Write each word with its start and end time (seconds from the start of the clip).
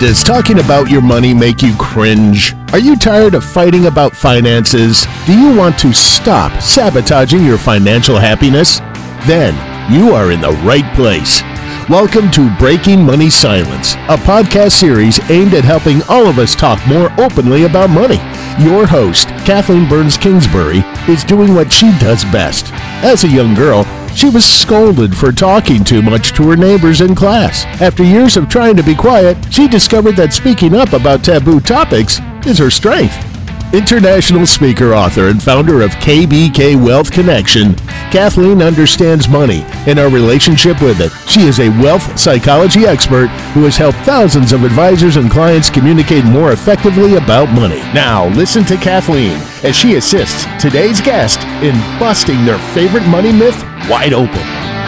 Does 0.00 0.24
talking 0.24 0.60
about 0.60 0.88
your 0.88 1.02
money 1.02 1.34
make 1.34 1.60
you 1.60 1.76
cringe? 1.76 2.54
Are 2.72 2.78
you 2.78 2.96
tired 2.96 3.34
of 3.34 3.44
fighting 3.44 3.84
about 3.84 4.16
finances? 4.16 5.06
Do 5.26 5.38
you 5.38 5.54
want 5.54 5.78
to 5.80 5.92
stop 5.92 6.58
sabotaging 6.62 7.44
your 7.44 7.58
financial 7.58 8.16
happiness? 8.16 8.78
Then 9.26 9.52
you 9.92 10.14
are 10.14 10.32
in 10.32 10.40
the 10.40 10.52
right 10.64 10.90
place. 10.94 11.42
Welcome 11.90 12.30
to 12.30 12.56
Breaking 12.56 13.04
Money 13.04 13.28
Silence, 13.28 13.92
a 14.08 14.16
podcast 14.16 14.72
series 14.72 15.20
aimed 15.30 15.52
at 15.52 15.64
helping 15.64 16.00
all 16.08 16.26
of 16.26 16.38
us 16.38 16.54
talk 16.54 16.80
more 16.86 17.12
openly 17.20 17.64
about 17.64 17.90
money. 17.90 18.20
Your 18.58 18.86
host, 18.86 19.28
Kathleen 19.44 19.86
Burns 19.86 20.16
Kingsbury, 20.16 20.82
is 21.08 21.24
doing 21.24 21.54
what 21.54 21.70
she 21.70 21.90
does 21.98 22.24
best. 22.24 22.72
As 23.04 23.24
a 23.24 23.28
young 23.28 23.54
girl, 23.54 23.84
she 24.14 24.28
was 24.28 24.44
scolded 24.44 25.16
for 25.16 25.32
talking 25.32 25.84
too 25.84 26.02
much 26.02 26.32
to 26.32 26.48
her 26.50 26.56
neighbors 26.56 27.00
in 27.00 27.14
class. 27.14 27.64
After 27.80 28.02
years 28.02 28.36
of 28.36 28.48
trying 28.48 28.76
to 28.76 28.82
be 28.82 28.94
quiet, 28.94 29.36
she 29.52 29.68
discovered 29.68 30.16
that 30.16 30.32
speaking 30.32 30.74
up 30.74 30.92
about 30.92 31.24
taboo 31.24 31.60
topics 31.60 32.20
is 32.46 32.58
her 32.58 32.70
strength. 32.70 33.29
International 33.72 34.46
speaker, 34.46 34.94
author, 34.94 35.28
and 35.28 35.40
founder 35.40 35.80
of 35.80 35.92
KBK 35.92 36.74
Wealth 36.74 37.12
Connection, 37.12 37.76
Kathleen 38.10 38.62
understands 38.62 39.28
money 39.28 39.62
and 39.86 39.96
our 39.96 40.10
relationship 40.10 40.82
with 40.82 41.00
it. 41.00 41.12
She 41.30 41.42
is 41.42 41.60
a 41.60 41.68
wealth 41.80 42.18
psychology 42.18 42.84
expert 42.86 43.28
who 43.54 43.62
has 43.62 43.76
helped 43.76 43.98
thousands 43.98 44.52
of 44.52 44.64
advisors 44.64 45.14
and 45.14 45.30
clients 45.30 45.70
communicate 45.70 46.24
more 46.24 46.50
effectively 46.50 47.14
about 47.14 47.48
money. 47.50 47.78
Now, 47.94 48.26
listen 48.34 48.64
to 48.64 48.76
Kathleen 48.76 49.38
as 49.62 49.76
she 49.76 49.94
assists 49.94 50.46
today's 50.60 51.00
guest 51.00 51.38
in 51.62 51.76
busting 52.00 52.44
their 52.44 52.58
favorite 52.74 53.06
money 53.06 53.30
myth 53.30 53.62
wide 53.88 54.12
open. 54.12 54.79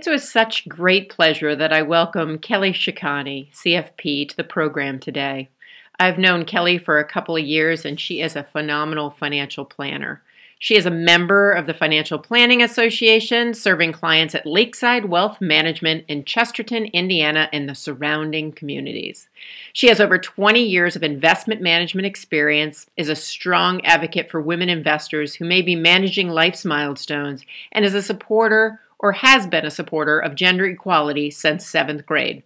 It's 0.00 0.08
with 0.08 0.24
such 0.24 0.66
great 0.66 1.10
pleasure 1.10 1.54
that 1.54 1.74
I 1.74 1.82
welcome 1.82 2.38
Kelly 2.38 2.72
Shikany, 2.72 3.52
CFP, 3.52 4.30
to 4.30 4.34
the 4.34 4.42
program 4.42 4.98
today. 4.98 5.50
I've 5.98 6.16
known 6.16 6.46
Kelly 6.46 6.78
for 6.78 6.98
a 6.98 7.04
couple 7.04 7.36
of 7.36 7.44
years, 7.44 7.84
and 7.84 8.00
she 8.00 8.22
is 8.22 8.34
a 8.34 8.44
phenomenal 8.50 9.10
financial 9.10 9.66
planner. 9.66 10.22
She 10.58 10.74
is 10.74 10.86
a 10.86 10.90
member 10.90 11.52
of 11.52 11.66
the 11.66 11.74
Financial 11.74 12.18
Planning 12.18 12.62
Association, 12.62 13.52
serving 13.52 13.92
clients 13.92 14.34
at 14.34 14.46
Lakeside 14.46 15.04
Wealth 15.04 15.38
Management 15.38 16.06
in 16.08 16.24
Chesterton, 16.24 16.86
Indiana, 16.86 17.50
and 17.52 17.68
the 17.68 17.74
surrounding 17.74 18.52
communities. 18.52 19.28
She 19.74 19.88
has 19.88 20.00
over 20.00 20.16
20 20.18 20.62
years 20.62 20.96
of 20.96 21.02
investment 21.02 21.60
management 21.60 22.06
experience, 22.06 22.86
is 22.96 23.10
a 23.10 23.14
strong 23.14 23.84
advocate 23.84 24.30
for 24.30 24.40
women 24.40 24.70
investors 24.70 25.34
who 25.34 25.44
may 25.44 25.60
be 25.60 25.76
managing 25.76 26.30
life's 26.30 26.64
milestones, 26.64 27.44
and 27.70 27.84
is 27.84 27.92
a 27.92 28.00
supporter 28.00 28.80
or 29.00 29.12
has 29.12 29.46
been 29.46 29.66
a 29.66 29.70
supporter 29.70 30.20
of 30.20 30.36
gender 30.36 30.66
equality 30.66 31.30
since 31.30 31.66
seventh 31.66 32.06
grade. 32.06 32.44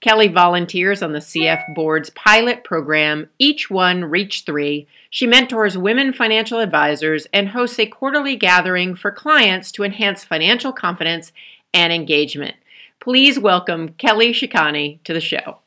Kelly 0.00 0.28
volunteers 0.28 1.02
on 1.02 1.12
the 1.12 1.18
CFP 1.18 1.74
Board's 1.74 2.10
pilot 2.10 2.62
program, 2.62 3.28
Each 3.38 3.68
One 3.68 4.04
Reach 4.04 4.44
Three. 4.46 4.86
She 5.10 5.26
mentors 5.26 5.76
women 5.76 6.12
financial 6.12 6.60
advisors 6.60 7.26
and 7.32 7.48
hosts 7.48 7.80
a 7.80 7.86
quarterly 7.86 8.36
gathering 8.36 8.94
for 8.94 9.10
clients 9.10 9.72
to 9.72 9.82
enhance 9.82 10.22
financial 10.22 10.72
confidence 10.72 11.32
and 11.74 11.92
engagement. 11.92 12.54
Please 13.00 13.40
welcome 13.40 13.88
Kelly 13.98 14.32
Shikany 14.32 15.02
to 15.02 15.12
the 15.12 15.20
show. 15.20 15.58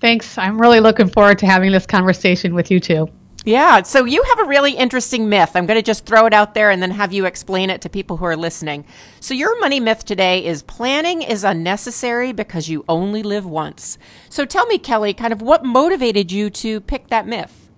Thanks. 0.00 0.36
I'm 0.36 0.60
really 0.60 0.80
looking 0.80 1.08
forward 1.08 1.38
to 1.38 1.46
having 1.46 1.72
this 1.72 1.86
conversation 1.86 2.54
with 2.54 2.70
you 2.70 2.78
too. 2.78 3.08
Yeah. 3.46 3.82
So 3.82 4.04
you 4.04 4.24
have 4.24 4.40
a 4.40 4.48
really 4.48 4.72
interesting 4.72 5.28
myth. 5.28 5.52
I'm 5.54 5.66
going 5.66 5.78
to 5.78 5.82
just 5.82 6.04
throw 6.04 6.26
it 6.26 6.34
out 6.34 6.54
there 6.54 6.70
and 6.72 6.82
then 6.82 6.90
have 6.90 7.12
you 7.12 7.26
explain 7.26 7.70
it 7.70 7.80
to 7.82 7.88
people 7.88 8.16
who 8.16 8.24
are 8.24 8.36
listening. 8.36 8.84
So 9.20 9.34
your 9.34 9.60
money 9.60 9.78
myth 9.78 10.04
today 10.04 10.44
is 10.44 10.64
planning 10.64 11.22
is 11.22 11.44
unnecessary 11.44 12.32
because 12.32 12.68
you 12.68 12.84
only 12.88 13.22
live 13.22 13.46
once. 13.46 13.98
So 14.28 14.44
tell 14.44 14.66
me, 14.66 14.78
Kelly, 14.78 15.14
kind 15.14 15.32
of 15.32 15.42
what 15.42 15.64
motivated 15.64 16.32
you 16.32 16.50
to 16.50 16.80
pick 16.80 17.06
that 17.10 17.28
myth? 17.28 17.70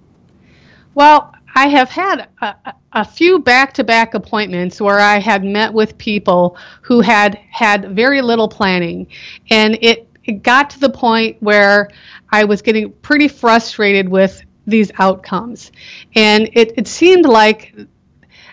Well, 0.94 1.34
I 1.54 1.68
have 1.68 1.90
had 1.90 2.28
a, 2.40 2.54
a 2.94 3.04
few 3.04 3.38
back 3.38 3.74
to 3.74 3.84
back 3.84 4.14
appointments 4.14 4.80
where 4.80 4.98
I 4.98 5.18
had 5.18 5.44
met 5.44 5.74
with 5.74 5.98
people 5.98 6.56
who 6.80 7.02
had 7.02 7.38
had 7.50 7.94
very 7.94 8.22
little 8.22 8.48
planning. 8.48 9.06
And 9.50 9.76
it, 9.82 10.08
it 10.24 10.42
got 10.42 10.70
to 10.70 10.80
the 10.80 10.88
point 10.88 11.36
where 11.42 11.90
I 12.32 12.44
was 12.44 12.62
getting 12.62 12.90
pretty 12.90 13.28
frustrated 13.28 14.08
with 14.08 14.42
these 14.68 14.90
outcomes. 14.98 15.72
And 16.14 16.48
it, 16.52 16.74
it 16.76 16.86
seemed 16.88 17.26
like 17.26 17.74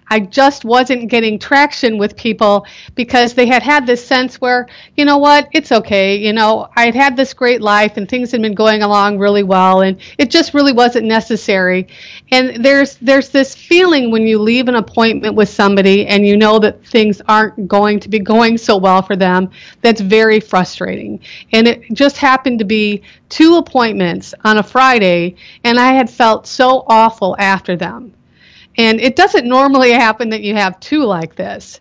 I 0.07 0.19
just 0.19 0.65
wasn't 0.65 1.09
getting 1.09 1.39
traction 1.39 1.97
with 1.97 2.15
people 2.15 2.67
because 2.93 3.33
they 3.33 3.47
had 3.47 3.63
had 3.63 3.87
this 3.87 4.05
sense 4.05 4.39
where, 4.39 4.67
you 4.95 5.03
know 5.03 5.17
what, 5.17 5.49
it's 5.51 5.71
okay. 5.71 6.17
You 6.17 6.31
know, 6.31 6.69
I'd 6.75 6.93
had 6.93 7.17
this 7.17 7.33
great 7.33 7.61
life 7.61 7.97
and 7.97 8.07
things 8.07 8.31
had 8.31 8.41
been 8.41 8.53
going 8.53 8.83
along 8.83 9.17
really 9.17 9.41
well 9.41 9.81
and 9.81 9.97
it 10.19 10.29
just 10.29 10.53
really 10.53 10.73
wasn't 10.73 11.07
necessary. 11.07 11.87
And 12.31 12.63
there's 12.63 12.97
there's 12.97 13.29
this 13.29 13.55
feeling 13.55 14.11
when 14.11 14.27
you 14.27 14.37
leave 14.39 14.67
an 14.67 14.75
appointment 14.75 15.35
with 15.35 15.49
somebody 15.49 16.05
and 16.05 16.25
you 16.25 16.37
know 16.37 16.59
that 16.59 16.85
things 16.85 17.21
aren't 17.27 17.67
going 17.67 17.99
to 18.01 18.09
be 18.09 18.19
going 18.19 18.59
so 18.59 18.77
well 18.77 19.01
for 19.01 19.15
them, 19.15 19.49
that's 19.81 20.01
very 20.01 20.39
frustrating. 20.39 21.19
And 21.51 21.67
it 21.67 21.91
just 21.93 22.17
happened 22.17 22.59
to 22.59 22.65
be 22.65 23.01
two 23.29 23.55
appointments 23.55 24.35
on 24.43 24.59
a 24.59 24.63
Friday 24.63 25.35
and 25.63 25.79
I 25.79 25.93
had 25.93 26.09
felt 26.11 26.45
so 26.45 26.83
awful 26.87 27.35
after 27.39 27.75
them 27.75 28.13
and 28.77 28.99
it 28.99 29.15
doesn't 29.15 29.47
normally 29.47 29.91
happen 29.91 30.29
that 30.29 30.41
you 30.41 30.55
have 30.55 30.79
two 30.79 31.03
like 31.03 31.35
this. 31.35 31.79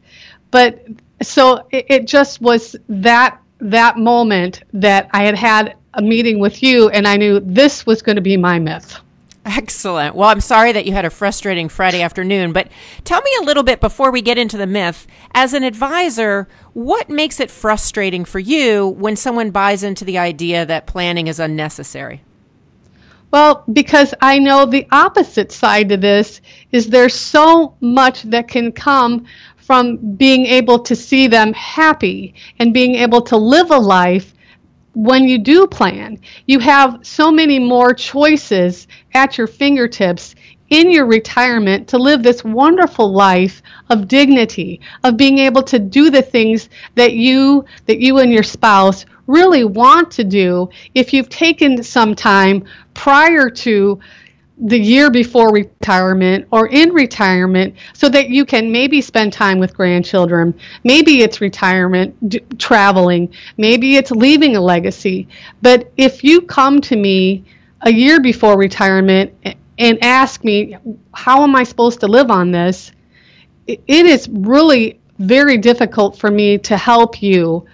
But 0.50 0.86
so 1.22 1.66
it, 1.70 1.86
it 1.88 2.06
just 2.06 2.40
was 2.40 2.76
that 2.88 3.40
that 3.58 3.98
moment 3.98 4.62
that 4.72 5.08
I 5.12 5.24
had 5.24 5.36
had 5.36 5.76
a 5.94 6.02
meeting 6.02 6.38
with 6.38 6.62
you 6.62 6.88
and 6.90 7.06
I 7.06 7.16
knew 7.16 7.40
this 7.40 7.86
was 7.86 8.02
going 8.02 8.16
to 8.16 8.22
be 8.22 8.36
my 8.36 8.58
myth. 8.58 9.00
Excellent. 9.46 10.14
Well, 10.14 10.30
I'm 10.30 10.40
sorry 10.40 10.72
that 10.72 10.86
you 10.86 10.92
had 10.92 11.04
a 11.04 11.10
frustrating 11.10 11.68
Friday 11.68 12.00
afternoon, 12.00 12.52
but 12.52 12.68
tell 13.04 13.20
me 13.20 13.30
a 13.40 13.44
little 13.44 13.62
bit 13.62 13.78
before 13.78 14.10
we 14.10 14.22
get 14.22 14.38
into 14.38 14.56
the 14.56 14.66
myth. 14.66 15.06
As 15.34 15.52
an 15.52 15.64
advisor, 15.64 16.48
what 16.72 17.10
makes 17.10 17.40
it 17.40 17.50
frustrating 17.50 18.24
for 18.24 18.38
you 18.38 18.88
when 18.88 19.16
someone 19.16 19.50
buys 19.50 19.82
into 19.82 20.04
the 20.04 20.16
idea 20.16 20.64
that 20.64 20.86
planning 20.86 21.26
is 21.26 21.38
unnecessary? 21.38 22.22
Well, 23.34 23.64
because 23.72 24.14
I 24.20 24.38
know 24.38 24.64
the 24.64 24.86
opposite 24.92 25.50
side 25.50 25.88
to 25.88 25.96
this 25.96 26.40
is 26.70 26.86
there's 26.86 27.16
so 27.16 27.74
much 27.80 28.22
that 28.22 28.46
can 28.46 28.70
come 28.70 29.24
from 29.56 29.96
being 30.14 30.46
able 30.46 30.78
to 30.78 30.94
see 30.94 31.26
them 31.26 31.52
happy 31.52 32.36
and 32.60 32.72
being 32.72 32.94
able 32.94 33.22
to 33.22 33.36
live 33.36 33.72
a 33.72 33.76
life 33.76 34.34
when 34.92 35.26
you 35.26 35.38
do 35.38 35.66
plan. 35.66 36.20
You 36.46 36.60
have 36.60 37.00
so 37.02 37.32
many 37.32 37.58
more 37.58 37.92
choices 37.92 38.86
at 39.14 39.36
your 39.36 39.48
fingertips 39.48 40.36
in 40.70 40.90
your 40.90 41.06
retirement 41.06 41.88
to 41.88 41.98
live 41.98 42.22
this 42.22 42.44
wonderful 42.44 43.12
life 43.12 43.62
of 43.90 44.08
dignity, 44.08 44.80
of 45.02 45.16
being 45.16 45.38
able 45.38 45.62
to 45.62 45.78
do 45.78 46.10
the 46.10 46.22
things 46.22 46.68
that 46.94 47.14
you 47.14 47.64
that 47.86 48.00
you 48.00 48.18
and 48.18 48.32
your 48.32 48.42
spouse 48.42 49.04
really 49.26 49.64
want 49.64 50.10
to 50.10 50.24
do 50.24 50.68
if 50.94 51.12
you've 51.12 51.28
taken 51.28 51.82
some 51.82 52.14
time 52.14 52.64
prior 52.92 53.48
to 53.48 53.98
the 54.56 54.78
year 54.78 55.10
before 55.10 55.52
retirement 55.52 56.46
or 56.52 56.68
in 56.68 56.92
retirement 56.92 57.74
so 57.92 58.08
that 58.08 58.30
you 58.30 58.44
can 58.44 58.70
maybe 58.70 59.00
spend 59.00 59.32
time 59.32 59.58
with 59.58 59.74
grandchildren. 59.74 60.54
Maybe 60.84 61.22
it's 61.22 61.40
retirement, 61.40 62.28
d- 62.28 62.40
traveling, 62.58 63.34
maybe 63.56 63.96
it's 63.96 64.12
leaving 64.12 64.54
a 64.56 64.60
legacy. 64.60 65.26
But 65.60 65.90
if 65.96 66.22
you 66.22 66.40
come 66.42 66.80
to 66.82 66.96
me 66.96 67.44
a 67.80 67.92
year 67.92 68.20
before 68.20 68.56
retirement 68.56 69.32
and 69.78 70.02
ask 70.02 70.44
me, 70.44 70.76
how 71.14 71.42
am 71.42 71.56
I 71.56 71.64
supposed 71.64 72.00
to 72.00 72.06
live 72.06 72.30
on 72.30 72.50
this? 72.50 72.92
It 73.66 73.80
is 73.88 74.28
really 74.28 75.00
very 75.18 75.58
difficult 75.58 76.18
for 76.18 76.30
me 76.30 76.58
to 76.58 76.76
help 76.76 77.22
you 77.22 77.66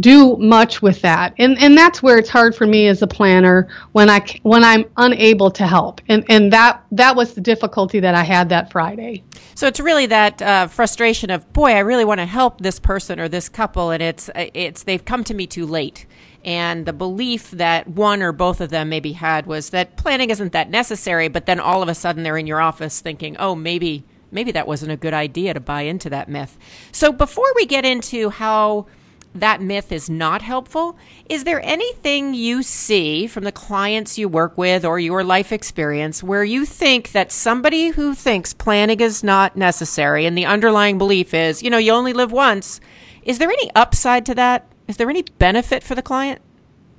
do 0.00 0.36
much 0.36 0.82
with 0.82 1.00
that. 1.02 1.34
And 1.38 1.56
and 1.58 1.76
that's 1.78 2.02
where 2.02 2.18
it's 2.18 2.28
hard 2.28 2.54
for 2.54 2.66
me 2.66 2.88
as 2.88 3.02
a 3.02 3.06
planner 3.06 3.68
when 3.92 4.10
i 4.10 4.24
when 4.42 4.64
i'm 4.64 4.84
unable 4.96 5.50
to 5.52 5.66
help. 5.66 6.00
And 6.08 6.24
and 6.28 6.52
that 6.52 6.84
that 6.92 7.14
was 7.14 7.34
the 7.34 7.40
difficulty 7.40 8.00
that 8.00 8.14
i 8.14 8.24
had 8.24 8.48
that 8.48 8.72
friday. 8.72 9.22
So 9.54 9.68
it's 9.68 9.78
really 9.78 10.06
that 10.06 10.42
uh, 10.42 10.66
frustration 10.66 11.30
of 11.30 11.50
boy 11.52 11.72
i 11.72 11.78
really 11.78 12.04
want 12.04 12.18
to 12.18 12.26
help 12.26 12.60
this 12.60 12.80
person 12.80 13.20
or 13.20 13.28
this 13.28 13.48
couple 13.48 13.90
and 13.90 14.02
it's 14.02 14.30
it's 14.34 14.82
they've 14.82 15.04
come 15.04 15.22
to 15.24 15.34
me 15.34 15.46
too 15.46 15.66
late 15.66 16.06
and 16.44 16.86
the 16.86 16.92
belief 16.92 17.50
that 17.52 17.88
one 17.88 18.22
or 18.22 18.32
both 18.32 18.60
of 18.60 18.70
them 18.70 18.88
maybe 18.88 19.12
had 19.12 19.46
was 19.46 19.70
that 19.70 19.96
planning 19.96 20.30
isn't 20.30 20.52
that 20.52 20.70
necessary 20.70 21.28
but 21.28 21.46
then 21.46 21.60
all 21.60 21.82
of 21.82 21.88
a 21.88 21.94
sudden 21.94 22.22
they're 22.22 22.38
in 22.38 22.46
your 22.46 22.60
office 22.60 23.00
thinking 23.00 23.36
oh 23.38 23.54
maybe 23.54 24.04
maybe 24.30 24.52
that 24.52 24.66
wasn't 24.66 24.90
a 24.90 24.96
good 24.96 25.14
idea 25.14 25.54
to 25.54 25.60
buy 25.60 25.82
into 25.82 26.10
that 26.10 26.28
myth 26.28 26.58
so 26.92 27.12
before 27.12 27.52
we 27.56 27.66
get 27.66 27.84
into 27.84 28.30
how 28.30 28.86
that 29.34 29.60
myth 29.60 29.90
is 29.90 30.08
not 30.08 30.42
helpful, 30.42 30.96
is 31.28 31.44
there 31.44 31.60
anything 31.64 32.34
you 32.34 32.62
see 32.62 33.26
from 33.26 33.44
the 33.44 33.52
clients 33.52 34.16
you 34.16 34.28
work 34.28 34.56
with 34.56 34.84
or 34.84 34.98
your 35.00 35.24
life 35.24 35.50
experience 35.50 36.22
where 36.22 36.44
you 36.44 36.64
think 36.64 37.10
that 37.12 37.32
somebody 37.32 37.88
who 37.88 38.14
thinks 38.14 38.54
planning 38.54 39.00
is 39.00 39.24
not 39.24 39.56
necessary 39.56 40.24
and 40.24 40.38
the 40.38 40.46
underlying 40.46 40.98
belief 40.98 41.34
is, 41.34 41.62
you 41.62 41.70
know, 41.70 41.78
you 41.78 41.92
only 41.92 42.12
live 42.12 42.30
once, 42.30 42.80
is 43.24 43.38
there 43.38 43.50
any 43.50 43.70
upside 43.74 44.24
to 44.26 44.34
that? 44.36 44.66
Is 44.86 44.96
there 44.96 45.10
any 45.10 45.22
benefit 45.22 45.82
for 45.82 45.94
the 45.94 46.02
client? 46.02 46.40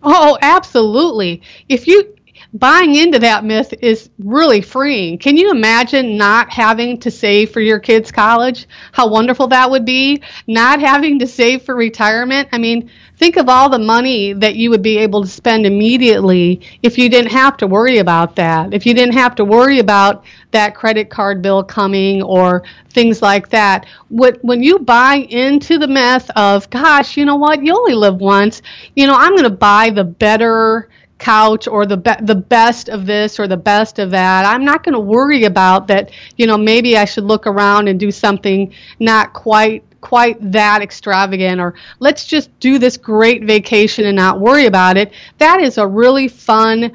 Oh, 0.01 0.37
absolutely. 0.41 1.41
If 1.67 1.87
you 1.87 2.15
buying 2.53 2.95
into 2.95 3.19
that 3.19 3.43
myth 3.43 3.73
is 3.81 4.09
really 4.19 4.61
freeing. 4.61 5.17
Can 5.17 5.37
you 5.37 5.51
imagine 5.51 6.17
not 6.17 6.51
having 6.51 6.99
to 6.99 7.11
save 7.11 7.51
for 7.51 7.59
your 7.59 7.79
kids' 7.79 8.11
college? 8.11 8.67
How 8.91 9.07
wonderful 9.07 9.47
that 9.47 9.69
would 9.69 9.85
be. 9.85 10.21
Not 10.47 10.79
having 10.79 11.19
to 11.19 11.27
save 11.27 11.63
for 11.63 11.75
retirement. 11.75 12.49
I 12.51 12.57
mean, 12.57 12.89
think 13.17 13.37
of 13.37 13.49
all 13.49 13.69
the 13.69 13.79
money 13.79 14.33
that 14.33 14.55
you 14.55 14.69
would 14.69 14.81
be 14.81 14.97
able 14.99 15.23
to 15.23 15.27
spend 15.29 15.65
immediately 15.65 16.61
if 16.81 16.97
you 16.97 17.09
didn't 17.09 17.31
have 17.31 17.57
to 17.57 17.67
worry 17.67 17.99
about 17.99 18.35
that. 18.37 18.73
If 18.73 18.85
you 18.85 18.93
didn't 18.93 19.15
have 19.15 19.35
to 19.35 19.45
worry 19.45 19.79
about 19.79 20.23
that 20.55 20.73
credit 20.73 21.09
card 21.09 21.41
bill 21.41 21.61
coming 21.63 22.23
or 22.23 22.63
things 22.89 23.21
like 23.21 23.49
that. 23.49 23.85
When 24.09 24.63
you 24.63 24.79
buy 24.79 25.15
into 25.15 25.77
the 25.77 25.87
myth 25.87 26.31
of, 26.35 26.69
gosh, 26.69 27.17
you 27.17 27.25
know 27.25 27.35
what, 27.35 27.61
you 27.61 27.75
only 27.75 27.93
live 27.93 28.21
once, 28.21 28.61
you 28.95 29.05
know, 29.05 29.15
I'm 29.15 29.31
going 29.31 29.43
to 29.43 29.49
buy 29.49 29.89
the 29.89 30.05
better 30.05 30.89
couch 31.17 31.67
or 31.67 31.85
the 31.85 31.97
be- 31.97 32.21
the 32.21 32.35
best 32.35 32.89
of 32.89 33.05
this 33.05 33.37
or 33.37 33.47
the 33.47 33.57
best 33.57 33.99
of 33.99 34.11
that. 34.11 34.45
I'm 34.45 34.63
not 34.63 34.83
going 34.83 34.93
to 34.93 34.99
worry 34.99 35.43
about 35.43 35.87
that, 35.87 36.11
you 36.37 36.47
know, 36.47 36.57
maybe 36.57 36.97
I 36.97 37.05
should 37.05 37.25
look 37.25 37.47
around 37.47 37.89
and 37.89 37.99
do 37.99 38.11
something 38.11 38.73
not 38.99 39.33
quite 39.33 39.83
quite 39.99 40.37
that 40.51 40.81
extravagant 40.81 41.59
or 41.59 41.73
let's 41.99 42.25
just 42.25 42.57
do 42.59 42.77
this 42.77 42.95
great 42.95 43.43
vacation 43.43 44.05
and 44.05 44.15
not 44.15 44.39
worry 44.39 44.67
about 44.67 44.97
it. 44.97 45.11
That 45.39 45.59
is 45.59 45.77
a 45.77 45.87
really 45.87 46.27
fun 46.27 46.91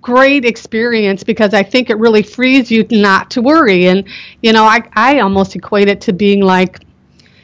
great 0.00 0.44
experience 0.44 1.22
because 1.22 1.54
I 1.54 1.62
think 1.62 1.90
it 1.90 1.98
really 1.98 2.22
frees 2.22 2.70
you 2.70 2.86
not 2.90 3.30
to 3.32 3.42
worry 3.42 3.86
and 3.86 4.04
you 4.42 4.52
know, 4.52 4.64
I 4.64 4.82
I 4.94 5.20
almost 5.20 5.56
equate 5.56 5.88
it 5.88 6.00
to 6.02 6.12
being 6.12 6.40
like 6.40 6.80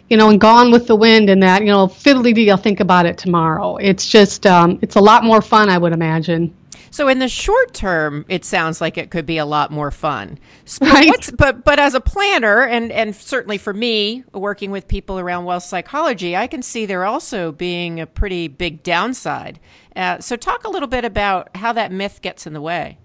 you 0.08 0.16
know, 0.16 0.30
and 0.30 0.40
Gone 0.40 0.70
with 0.70 0.86
the 0.86 0.96
Wind 0.96 1.28
and 1.28 1.42
that, 1.42 1.60
you 1.62 1.68
know, 1.68 1.86
fiddly 1.86 2.34
dee, 2.34 2.50
I'll 2.50 2.56
think 2.56 2.80
about 2.80 3.06
it 3.06 3.18
tomorrow. 3.18 3.76
It's 3.76 4.08
just, 4.08 4.46
um, 4.46 4.78
it's 4.80 4.96
a 4.96 5.00
lot 5.00 5.22
more 5.24 5.42
fun, 5.42 5.68
I 5.68 5.76
would 5.76 5.92
imagine. 5.92 6.54
So 6.90 7.08
in 7.08 7.18
the 7.18 7.28
short 7.28 7.74
term, 7.74 8.24
it 8.28 8.44
sounds 8.44 8.80
like 8.80 8.98
it 8.98 9.10
could 9.10 9.26
be 9.26 9.38
a 9.38 9.44
lot 9.44 9.70
more 9.70 9.90
fun. 9.90 10.38
Right. 10.80 11.30
but 11.36 11.64
but 11.64 11.78
as 11.78 11.94
a 11.94 12.00
planner, 12.00 12.62
and 12.62 12.92
and 12.92 13.14
certainly 13.14 13.58
for 13.58 13.72
me, 13.72 14.24
working 14.32 14.70
with 14.70 14.88
people 14.88 15.18
around 15.18 15.44
wealth 15.44 15.64
psychology, 15.64 16.36
I 16.36 16.46
can 16.46 16.62
see 16.62 16.86
there 16.86 17.04
also 17.04 17.52
being 17.52 18.00
a 18.00 18.06
pretty 18.06 18.48
big 18.48 18.82
downside. 18.82 19.60
Uh, 19.96 20.18
so 20.20 20.36
talk 20.36 20.64
a 20.64 20.70
little 20.70 20.88
bit 20.88 21.04
about 21.04 21.56
how 21.56 21.72
that 21.72 21.90
myth 21.90 22.20
gets 22.22 22.46
in 22.46 22.52
the 22.52 22.60
way. 22.60 22.98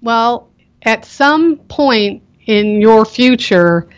Well, 0.00 0.50
at 0.82 1.04
some 1.04 1.56
point 1.56 2.22
in 2.46 2.80
your 2.80 3.04
future, 3.04 3.88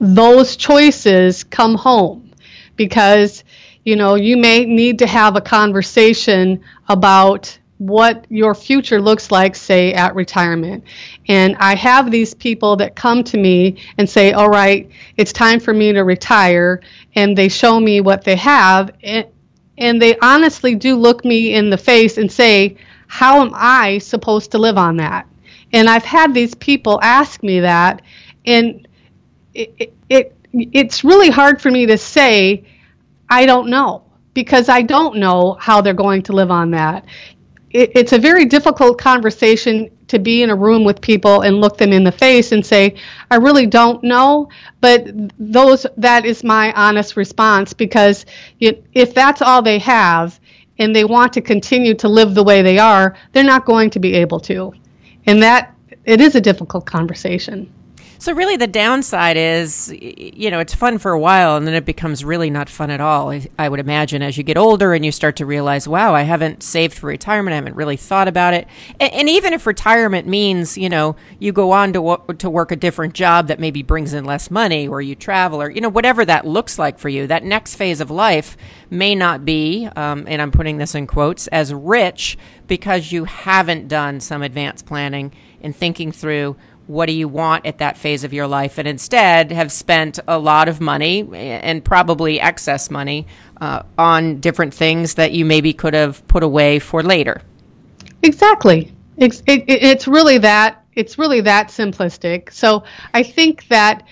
those 0.00 0.56
choices 0.56 1.44
come 1.44 1.74
home 1.74 2.32
because 2.76 3.44
you 3.84 3.96
know 3.96 4.14
you 4.14 4.36
may 4.36 4.64
need 4.64 4.98
to 5.00 5.06
have 5.06 5.36
a 5.36 5.40
conversation 5.40 6.62
about 6.88 7.58
what 7.86 8.26
your 8.28 8.54
future 8.54 9.00
looks 9.00 9.30
like 9.30 9.56
say 9.56 9.92
at 9.92 10.14
retirement 10.14 10.84
and 11.28 11.56
i 11.56 11.74
have 11.74 12.10
these 12.10 12.34
people 12.34 12.76
that 12.76 12.94
come 12.94 13.24
to 13.24 13.36
me 13.36 13.76
and 13.98 14.08
say 14.08 14.32
all 14.32 14.48
right 14.48 14.90
it's 15.16 15.32
time 15.32 15.58
for 15.58 15.72
me 15.72 15.92
to 15.92 16.02
retire 16.02 16.80
and 17.14 17.36
they 17.36 17.48
show 17.48 17.80
me 17.80 18.00
what 18.00 18.24
they 18.24 18.36
have 18.36 18.90
and, 19.02 19.26
they 20.00 20.16
honestly 20.18 20.76
do 20.76 20.94
look 20.94 21.24
me 21.24 21.54
in 21.54 21.68
the 21.68 21.76
face 21.76 22.16
and 22.16 22.30
say 22.30 22.76
how 23.08 23.40
am 23.40 23.50
i 23.54 23.98
supposed 23.98 24.52
to 24.52 24.58
live 24.58 24.78
on 24.78 24.96
that 24.96 25.26
and 25.72 25.88
i've 25.88 26.04
had 26.04 26.32
these 26.32 26.54
people 26.54 27.00
ask 27.02 27.42
me 27.42 27.60
that 27.60 28.00
and 28.46 28.86
it, 29.54 29.92
it, 30.08 30.36
it's 30.52 31.02
really 31.02 31.30
hard 31.30 31.60
for 31.60 31.70
me 31.70 31.86
to 31.86 31.98
say 31.98 32.64
I 33.32 33.46
don't 33.46 33.70
know 33.70 34.04
because 34.34 34.68
I 34.68 34.82
don't 34.82 35.16
know 35.16 35.54
how 35.54 35.80
they're 35.80 35.94
going 35.94 36.22
to 36.24 36.34
live 36.34 36.50
on 36.50 36.72
that. 36.72 37.06
It, 37.72 37.92
it's 37.94 38.12
a 38.12 38.18
very 38.18 38.44
difficult 38.44 38.98
conversation 38.98 39.90
to 40.08 40.18
be 40.18 40.42
in 40.42 40.50
a 40.50 40.56
room 40.56 40.84
with 40.84 41.00
people 41.00 41.40
and 41.40 41.60
look 41.60 41.78
them 41.78 41.92
in 41.92 42.04
the 42.04 42.12
face 42.12 42.52
and 42.52 42.64
say, 42.64 42.96
I 43.30 43.36
really 43.36 43.66
don't 43.66 44.02
know, 44.04 44.48
but 44.80 45.06
those 45.38 45.86
that 45.96 46.24
is 46.26 46.44
my 46.44 46.72
honest 46.74 47.16
response 47.16 47.72
because 47.72 48.26
if 48.60 49.14
that's 49.14 49.40
all 49.40 49.62
they 49.62 49.78
have 49.78 50.38
and 50.78 50.94
they 50.94 51.04
want 51.04 51.32
to 51.34 51.40
continue 51.40 51.94
to 51.94 52.08
live 52.08 52.34
the 52.34 52.44
way 52.44 52.62
they 52.62 52.78
are, 52.78 53.16
they're 53.32 53.44
not 53.44 53.64
going 53.64 53.90
to 53.90 53.98
be 53.98 54.14
able 54.14 54.40
to. 54.40 54.72
And 55.26 55.42
that 55.42 55.74
it 56.04 56.20
is 56.20 56.34
a 56.34 56.40
difficult 56.40 56.84
conversation. 56.84 57.72
So 58.22 58.32
really, 58.32 58.56
the 58.56 58.68
downside 58.68 59.36
is, 59.36 59.92
you 60.00 60.48
know, 60.48 60.60
it's 60.60 60.72
fun 60.72 60.98
for 60.98 61.10
a 61.10 61.18
while, 61.18 61.56
and 61.56 61.66
then 61.66 61.74
it 61.74 61.84
becomes 61.84 62.24
really 62.24 62.50
not 62.50 62.68
fun 62.68 62.88
at 62.88 63.00
all. 63.00 63.36
I 63.58 63.68
would 63.68 63.80
imagine 63.80 64.22
as 64.22 64.38
you 64.38 64.44
get 64.44 64.56
older 64.56 64.94
and 64.94 65.04
you 65.04 65.10
start 65.10 65.34
to 65.38 65.44
realize, 65.44 65.88
wow, 65.88 66.14
I 66.14 66.22
haven't 66.22 66.62
saved 66.62 66.94
for 66.94 67.08
retirement. 67.08 67.52
I 67.52 67.56
haven't 67.56 67.74
really 67.74 67.96
thought 67.96 68.28
about 68.28 68.54
it. 68.54 68.68
And, 69.00 69.12
and 69.12 69.28
even 69.28 69.52
if 69.52 69.66
retirement 69.66 70.28
means, 70.28 70.78
you 70.78 70.88
know, 70.88 71.16
you 71.40 71.50
go 71.50 71.72
on 71.72 71.92
to 71.94 72.16
to 72.38 72.48
work 72.48 72.70
a 72.70 72.76
different 72.76 73.14
job 73.14 73.48
that 73.48 73.58
maybe 73.58 73.82
brings 73.82 74.14
in 74.14 74.24
less 74.24 74.52
money, 74.52 74.86
or 74.86 75.02
you 75.02 75.16
travel, 75.16 75.60
or 75.60 75.68
you 75.68 75.80
know, 75.80 75.88
whatever 75.88 76.24
that 76.24 76.46
looks 76.46 76.78
like 76.78 77.00
for 77.00 77.08
you, 77.08 77.26
that 77.26 77.42
next 77.42 77.74
phase 77.74 78.00
of 78.00 78.08
life 78.08 78.56
may 78.88 79.16
not 79.16 79.44
be, 79.44 79.88
um, 79.96 80.26
and 80.28 80.40
I'm 80.40 80.52
putting 80.52 80.78
this 80.78 80.94
in 80.94 81.08
quotes, 81.08 81.48
as 81.48 81.74
rich 81.74 82.38
because 82.68 83.10
you 83.10 83.24
haven't 83.24 83.88
done 83.88 84.20
some 84.20 84.42
advanced 84.42 84.86
planning 84.86 85.32
and 85.60 85.74
thinking 85.74 86.12
through 86.12 86.56
what 86.86 87.06
do 87.06 87.12
you 87.12 87.28
want 87.28 87.66
at 87.66 87.78
that 87.78 87.96
phase 87.96 88.24
of 88.24 88.32
your 88.32 88.46
life, 88.46 88.78
and 88.78 88.88
instead 88.88 89.52
have 89.52 89.70
spent 89.70 90.18
a 90.26 90.38
lot 90.38 90.68
of 90.68 90.80
money 90.80 91.28
and 91.34 91.84
probably 91.84 92.40
excess 92.40 92.90
money 92.90 93.26
uh, 93.60 93.82
on 93.98 94.40
different 94.40 94.74
things 94.74 95.14
that 95.14 95.32
you 95.32 95.44
maybe 95.44 95.72
could 95.72 95.94
have 95.94 96.26
put 96.28 96.42
away 96.42 96.78
for 96.78 97.02
later. 97.02 97.40
Exactly. 98.22 98.92
It's, 99.16 99.42
it, 99.46 99.64
it's 99.68 100.08
really 100.08 100.38
that 100.38 100.82
it's 100.94 101.18
really 101.18 101.40
that 101.42 101.68
simplistic. 101.68 102.52
So 102.52 102.84
I 103.14 103.22
think 103.22 103.66
that 103.68 104.06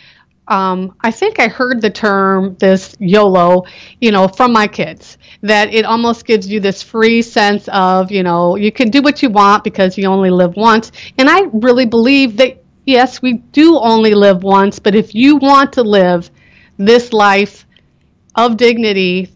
um, 0.48 0.96
I 1.00 1.12
think 1.12 1.38
I 1.38 1.46
heard 1.46 1.80
the 1.80 1.90
term 1.90 2.56
this 2.58 2.96
YOLO, 2.98 3.66
you 4.00 4.10
know, 4.10 4.26
from 4.26 4.52
my 4.52 4.66
kids. 4.66 5.16
That 5.42 5.72
it 5.72 5.84
almost 5.84 6.26
gives 6.26 6.48
you 6.48 6.58
this 6.58 6.82
free 6.82 7.22
sense 7.22 7.68
of, 7.68 8.10
you 8.10 8.24
know, 8.24 8.56
you 8.56 8.72
can 8.72 8.90
do 8.90 9.00
what 9.00 9.22
you 9.22 9.30
want 9.30 9.62
because 9.62 9.96
you 9.96 10.06
only 10.06 10.30
live 10.30 10.56
once. 10.56 10.90
And 11.18 11.30
I 11.30 11.42
really 11.52 11.86
believe 11.86 12.36
that 12.38 12.59
yes, 12.86 13.22
we 13.22 13.34
do 13.34 13.78
only 13.78 14.14
live 14.14 14.42
once, 14.42 14.78
but 14.78 14.94
if 14.94 15.14
you 15.14 15.36
want 15.36 15.72
to 15.74 15.82
live 15.82 16.30
this 16.76 17.12
life 17.12 17.66
of 18.34 18.56
dignity 18.56 19.30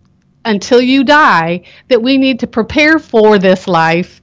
until 0.45 0.81
you 0.81 1.05
die, 1.05 1.63
that 1.89 2.03
we 2.03 2.19
need 2.19 2.41
to 2.41 2.47
prepare 2.47 2.99
for 2.99 3.39
this 3.39 3.67
life 3.67 4.21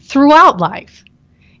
throughout 0.00 0.60
life. 0.60 1.04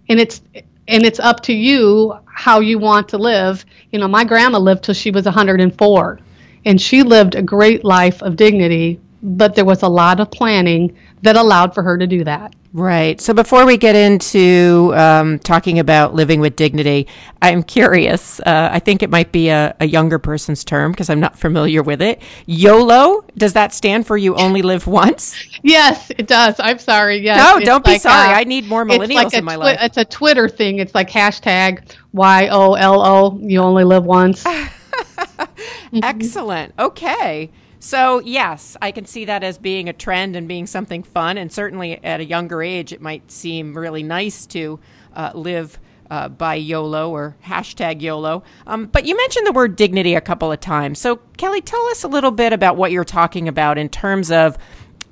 And 0.08 0.20
it's 0.20 0.42
and 0.88 1.04
it's 1.04 1.20
up 1.20 1.40
to 1.40 1.52
you 1.52 2.14
how 2.26 2.60
you 2.60 2.78
want 2.78 3.08
to 3.10 3.18
live. 3.18 3.64
You 3.92 3.98
know, 3.98 4.08
my 4.08 4.24
grandma 4.24 4.58
lived 4.58 4.84
till 4.84 4.94
she 4.94 5.10
was 5.10 5.24
104 5.24 6.18
and 6.64 6.80
she 6.80 7.02
lived 7.02 7.34
a 7.34 7.42
great 7.42 7.84
life 7.84 8.22
of 8.22 8.36
dignity, 8.36 9.00
but 9.22 9.54
there 9.54 9.64
was 9.64 9.82
a 9.82 9.88
lot 9.88 10.20
of 10.20 10.30
planning 10.30 10.96
that 11.22 11.36
allowed 11.36 11.74
for 11.74 11.82
her 11.82 11.96
to 11.96 12.06
do 12.06 12.24
that. 12.24 12.54
Right. 12.74 13.20
So 13.20 13.34
before 13.34 13.66
we 13.66 13.76
get 13.76 13.94
into 13.94 14.92
um, 14.94 15.38
talking 15.40 15.78
about 15.78 16.14
living 16.14 16.40
with 16.40 16.56
dignity, 16.56 17.06
I'm 17.42 17.62
curious. 17.62 18.40
Uh, 18.40 18.70
I 18.72 18.78
think 18.78 19.02
it 19.02 19.10
might 19.10 19.30
be 19.30 19.50
a, 19.50 19.76
a 19.78 19.86
younger 19.86 20.18
person's 20.18 20.64
term 20.64 20.92
because 20.92 21.10
I'm 21.10 21.20
not 21.20 21.38
familiar 21.38 21.82
with 21.82 22.00
it. 22.00 22.22
YOLO, 22.46 23.24
does 23.36 23.52
that 23.52 23.74
stand 23.74 24.06
for 24.06 24.16
you 24.16 24.34
only 24.36 24.62
live 24.62 24.86
once? 24.86 25.36
yes, 25.62 26.10
it 26.16 26.26
does. 26.26 26.54
I'm 26.60 26.78
sorry. 26.78 27.18
Yes. 27.18 27.44
No, 27.44 27.58
it's 27.58 27.66
don't 27.66 27.84
like, 27.84 27.96
be 27.96 27.98
sorry. 27.98 28.32
Uh, 28.32 28.38
I 28.38 28.44
need 28.44 28.66
more 28.66 28.86
millennials 28.86 29.14
like 29.14 29.34
in 29.34 29.44
my 29.44 29.56
twi- 29.56 29.64
life. 29.64 29.78
It's 29.82 29.98
a 29.98 30.04
Twitter 30.06 30.48
thing. 30.48 30.78
It's 30.78 30.94
like 30.94 31.10
hashtag 31.10 31.94
Y 32.12 32.48
O 32.48 32.72
L 32.72 33.04
O, 33.04 33.38
you 33.42 33.60
only 33.60 33.84
live 33.84 34.04
once. 34.04 34.46
Excellent. 35.92 36.72
Okay. 36.78 37.50
So, 37.84 38.20
yes, 38.20 38.76
I 38.80 38.92
can 38.92 39.06
see 39.06 39.24
that 39.24 39.42
as 39.42 39.58
being 39.58 39.88
a 39.88 39.92
trend 39.92 40.36
and 40.36 40.46
being 40.46 40.68
something 40.68 41.02
fun. 41.02 41.36
And 41.36 41.50
certainly 41.50 41.98
at 42.04 42.20
a 42.20 42.24
younger 42.24 42.62
age, 42.62 42.92
it 42.92 43.00
might 43.00 43.32
seem 43.32 43.76
really 43.76 44.04
nice 44.04 44.46
to 44.46 44.78
uh, 45.16 45.32
live 45.34 45.80
uh, 46.08 46.28
by 46.28 46.54
YOLO 46.54 47.10
or 47.10 47.36
hashtag 47.44 48.00
YOLO. 48.00 48.44
Um, 48.68 48.86
but 48.86 49.04
you 49.04 49.16
mentioned 49.16 49.48
the 49.48 49.52
word 49.52 49.74
dignity 49.74 50.14
a 50.14 50.20
couple 50.20 50.52
of 50.52 50.60
times. 50.60 51.00
So, 51.00 51.16
Kelly, 51.36 51.60
tell 51.60 51.84
us 51.88 52.04
a 52.04 52.08
little 52.08 52.30
bit 52.30 52.52
about 52.52 52.76
what 52.76 52.92
you're 52.92 53.02
talking 53.02 53.48
about 53.48 53.78
in 53.78 53.88
terms 53.88 54.30
of 54.30 54.56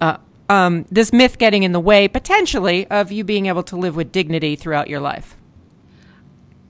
uh, 0.00 0.18
um, 0.48 0.86
this 0.92 1.12
myth 1.12 1.38
getting 1.38 1.64
in 1.64 1.72
the 1.72 1.80
way, 1.80 2.06
potentially, 2.06 2.86
of 2.86 3.10
you 3.10 3.24
being 3.24 3.46
able 3.46 3.64
to 3.64 3.76
live 3.76 3.96
with 3.96 4.12
dignity 4.12 4.54
throughout 4.54 4.88
your 4.88 5.00
life 5.00 5.36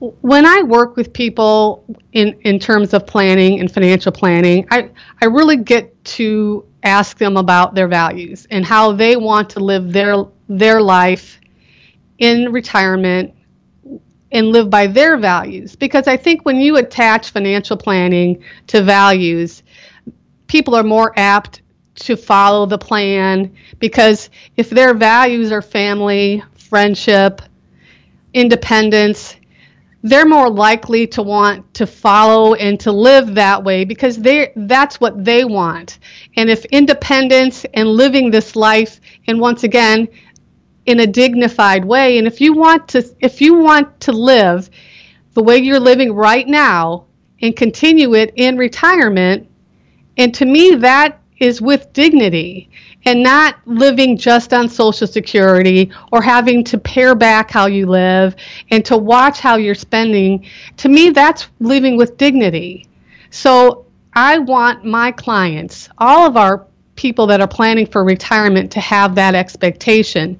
when 0.01 0.45
I 0.45 0.63
work 0.63 0.95
with 0.95 1.13
people 1.13 1.85
in, 2.13 2.39
in 2.41 2.59
terms 2.59 2.93
of 2.93 3.05
planning 3.05 3.59
and 3.59 3.71
financial 3.71 4.11
planning, 4.11 4.67
I, 4.71 4.89
I 5.21 5.25
really 5.25 5.57
get 5.57 6.03
to 6.05 6.65
ask 6.83 7.17
them 7.17 7.37
about 7.37 7.75
their 7.75 7.87
values 7.87 8.47
and 8.49 8.65
how 8.65 8.91
they 8.93 9.15
want 9.15 9.51
to 9.51 9.59
live 9.59 9.91
their 9.93 10.25
their 10.49 10.81
life 10.81 11.39
in 12.17 12.51
retirement 12.51 13.33
and 14.31 14.47
live 14.47 14.69
by 14.69 14.87
their 14.87 15.17
values. 15.17 15.75
Because 15.75 16.07
I 16.07 16.17
think 16.17 16.45
when 16.45 16.59
you 16.59 16.77
attach 16.77 17.29
financial 17.29 17.77
planning 17.77 18.43
to 18.67 18.81
values 18.81 19.63
people 20.51 20.75
are 20.75 20.83
more 20.83 21.17
apt 21.17 21.61
to 21.95 22.17
follow 22.17 22.65
the 22.65 22.77
plan 22.77 23.55
because 23.79 24.29
if 24.57 24.69
their 24.69 24.93
values 24.93 25.49
are 25.49 25.61
family, 25.61 26.43
friendship, 26.57 27.41
independence, 28.33 29.37
they're 30.03 30.25
more 30.25 30.49
likely 30.49 31.05
to 31.07 31.21
want 31.21 31.73
to 31.75 31.85
follow 31.85 32.55
and 32.55 32.79
to 32.79 32.91
live 32.91 33.35
that 33.35 33.63
way 33.63 33.85
because 33.85 34.17
they 34.17 34.51
that's 34.55 34.99
what 34.99 35.23
they 35.23 35.45
want. 35.45 35.99
And 36.37 36.49
if 36.49 36.65
independence 36.65 37.65
and 37.73 37.87
living 37.89 38.31
this 38.31 38.55
life 38.55 38.99
and 39.27 39.39
once 39.39 39.63
again 39.63 40.07
in 40.87 41.01
a 41.01 41.07
dignified 41.07 41.85
way 41.85 42.17
and 42.17 42.25
if 42.25 42.41
you 42.41 42.53
want 42.53 42.87
to 42.89 43.15
if 43.19 43.39
you 43.39 43.53
want 43.53 43.99
to 43.99 44.11
live 44.11 44.69
the 45.33 45.43
way 45.43 45.57
you're 45.57 45.79
living 45.79 46.11
right 46.11 46.47
now 46.47 47.05
and 47.41 47.55
continue 47.55 48.15
it 48.15 48.33
in 48.35 48.57
retirement 48.57 49.47
and 50.17 50.33
to 50.33 50.45
me 50.45 50.75
that 50.75 51.19
is 51.39 51.61
with 51.61 51.93
dignity 51.93 52.69
and 53.05 53.23
not 53.23 53.55
living 53.65 54.17
just 54.17 54.53
on 54.53 54.69
Social 54.69 55.07
Security 55.07 55.91
or 56.11 56.21
having 56.21 56.63
to 56.65 56.77
pare 56.77 57.15
back 57.15 57.49
how 57.49 57.67
you 57.67 57.87
live 57.87 58.35
and 58.69 58.85
to 58.85 58.97
watch 58.97 59.39
how 59.39 59.57
you're 59.57 59.75
spending. 59.75 60.45
To 60.77 60.89
me, 60.89 61.09
that's 61.09 61.47
living 61.59 61.97
with 61.97 62.17
dignity. 62.17 62.87
So 63.31 63.85
I 64.13 64.39
want 64.39 64.83
my 64.83 65.11
clients, 65.11 65.89
all 65.97 66.27
of 66.27 66.37
our 66.37 66.67
people 66.95 67.27
that 67.27 67.41
are 67.41 67.47
planning 67.47 67.87
for 67.87 68.03
retirement, 68.03 68.71
to 68.73 68.79
have 68.79 69.15
that 69.15 69.35
expectation. 69.35 70.39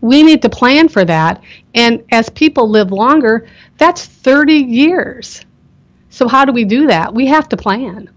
We 0.00 0.22
need 0.22 0.42
to 0.42 0.48
plan 0.48 0.88
for 0.88 1.04
that. 1.04 1.42
And 1.74 2.04
as 2.12 2.28
people 2.30 2.68
live 2.68 2.92
longer, 2.92 3.48
that's 3.78 4.04
30 4.04 4.54
years. 4.54 5.44
So, 6.10 6.28
how 6.28 6.44
do 6.44 6.52
we 6.52 6.64
do 6.64 6.86
that? 6.86 7.12
We 7.12 7.26
have 7.26 7.48
to 7.48 7.56
plan. 7.56 8.13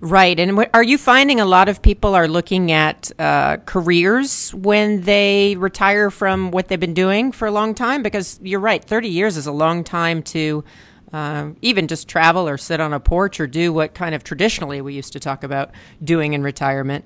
Right. 0.00 0.38
And 0.38 0.66
are 0.74 0.82
you 0.82 0.96
finding 0.96 1.40
a 1.40 1.44
lot 1.44 1.68
of 1.68 1.82
people 1.82 2.14
are 2.14 2.28
looking 2.28 2.70
at 2.70 3.10
uh, 3.18 3.56
careers 3.58 4.54
when 4.54 5.02
they 5.02 5.56
retire 5.56 6.10
from 6.12 6.52
what 6.52 6.68
they've 6.68 6.78
been 6.78 6.94
doing 6.94 7.32
for 7.32 7.48
a 7.48 7.50
long 7.50 7.74
time? 7.74 8.04
Because 8.04 8.38
you're 8.40 8.60
right, 8.60 8.82
30 8.82 9.08
years 9.08 9.36
is 9.36 9.48
a 9.48 9.52
long 9.52 9.82
time 9.82 10.22
to 10.24 10.62
uh, 11.12 11.50
even 11.62 11.88
just 11.88 12.06
travel 12.06 12.48
or 12.48 12.56
sit 12.56 12.78
on 12.78 12.92
a 12.92 13.00
porch 13.00 13.40
or 13.40 13.48
do 13.48 13.72
what 13.72 13.94
kind 13.94 14.14
of 14.14 14.22
traditionally 14.22 14.80
we 14.80 14.94
used 14.94 15.12
to 15.14 15.20
talk 15.20 15.42
about 15.42 15.72
doing 16.04 16.32
in 16.32 16.44
retirement. 16.44 17.04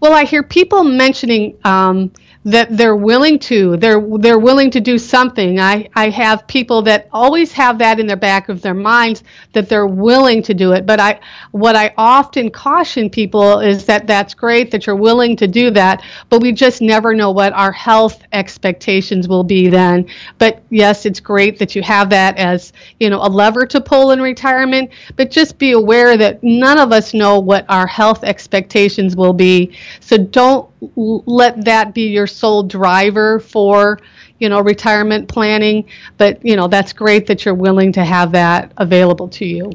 Well, 0.00 0.14
I 0.14 0.24
hear 0.24 0.42
people 0.42 0.84
mentioning 0.84 1.58
um, 1.64 2.12
that 2.46 2.76
they're 2.76 2.94
willing 2.94 3.40
to 3.40 3.76
they're 3.76 4.00
they're 4.18 4.38
willing 4.38 4.70
to 4.70 4.80
do 4.80 4.98
something. 4.98 5.58
I 5.58 5.88
i 5.96 6.08
have 6.10 6.46
people 6.46 6.80
that 6.82 7.08
always 7.12 7.50
have 7.52 7.76
that 7.78 7.98
in 7.98 8.06
their 8.06 8.16
back 8.16 8.48
of 8.48 8.62
their 8.62 8.72
minds 8.72 9.24
that 9.52 9.68
they're 9.68 9.88
willing 9.88 10.42
to 10.44 10.54
do 10.54 10.70
it. 10.70 10.86
But 10.86 11.00
i 11.00 11.18
what 11.50 11.74
i 11.74 11.92
often 11.96 12.48
caution 12.48 13.10
people 13.10 13.58
is 13.58 13.84
that 13.86 14.06
that's 14.06 14.32
great 14.32 14.70
that 14.70 14.86
you're 14.86 14.94
willing 14.94 15.34
to 15.36 15.48
do 15.48 15.72
that 15.72 16.04
but 16.30 16.40
we 16.40 16.52
just 16.52 16.80
never 16.80 17.14
know 17.14 17.32
what 17.32 17.52
our 17.52 17.72
health 17.72 18.22
expectations 18.32 19.26
will 19.26 19.44
be 19.44 19.68
then. 19.68 20.08
But 20.38 20.62
yes 20.70 21.04
it's 21.04 21.18
great 21.18 21.58
that 21.58 21.74
you 21.74 21.82
have 21.82 22.10
that 22.10 22.38
as 22.38 22.72
you 23.00 23.10
know 23.10 23.20
a 23.22 23.28
lever 23.28 23.66
to 23.66 23.80
pull 23.80 24.12
in 24.12 24.22
retirement 24.22 24.90
but 25.16 25.32
just 25.32 25.58
be 25.58 25.72
aware 25.72 26.16
that 26.16 26.44
none 26.44 26.78
of 26.78 26.92
us 26.92 27.12
know 27.12 27.40
what 27.40 27.66
our 27.68 27.88
health 27.88 28.22
expectations 28.22 29.16
will 29.16 29.32
be. 29.32 29.76
So 29.98 30.16
don't 30.16 30.70
let 30.96 31.64
that 31.64 31.94
be 31.94 32.08
your 32.08 32.26
sole 32.26 32.62
driver 32.62 33.40
for 33.40 33.98
you 34.38 34.48
know 34.48 34.60
retirement 34.60 35.28
planning. 35.28 35.88
But 36.18 36.44
you 36.44 36.56
know 36.56 36.68
that's 36.68 36.92
great 36.92 37.26
that 37.26 37.44
you're 37.44 37.54
willing 37.54 37.92
to 37.92 38.04
have 38.04 38.32
that 38.32 38.72
available 38.76 39.28
to 39.28 39.44
you. 39.44 39.72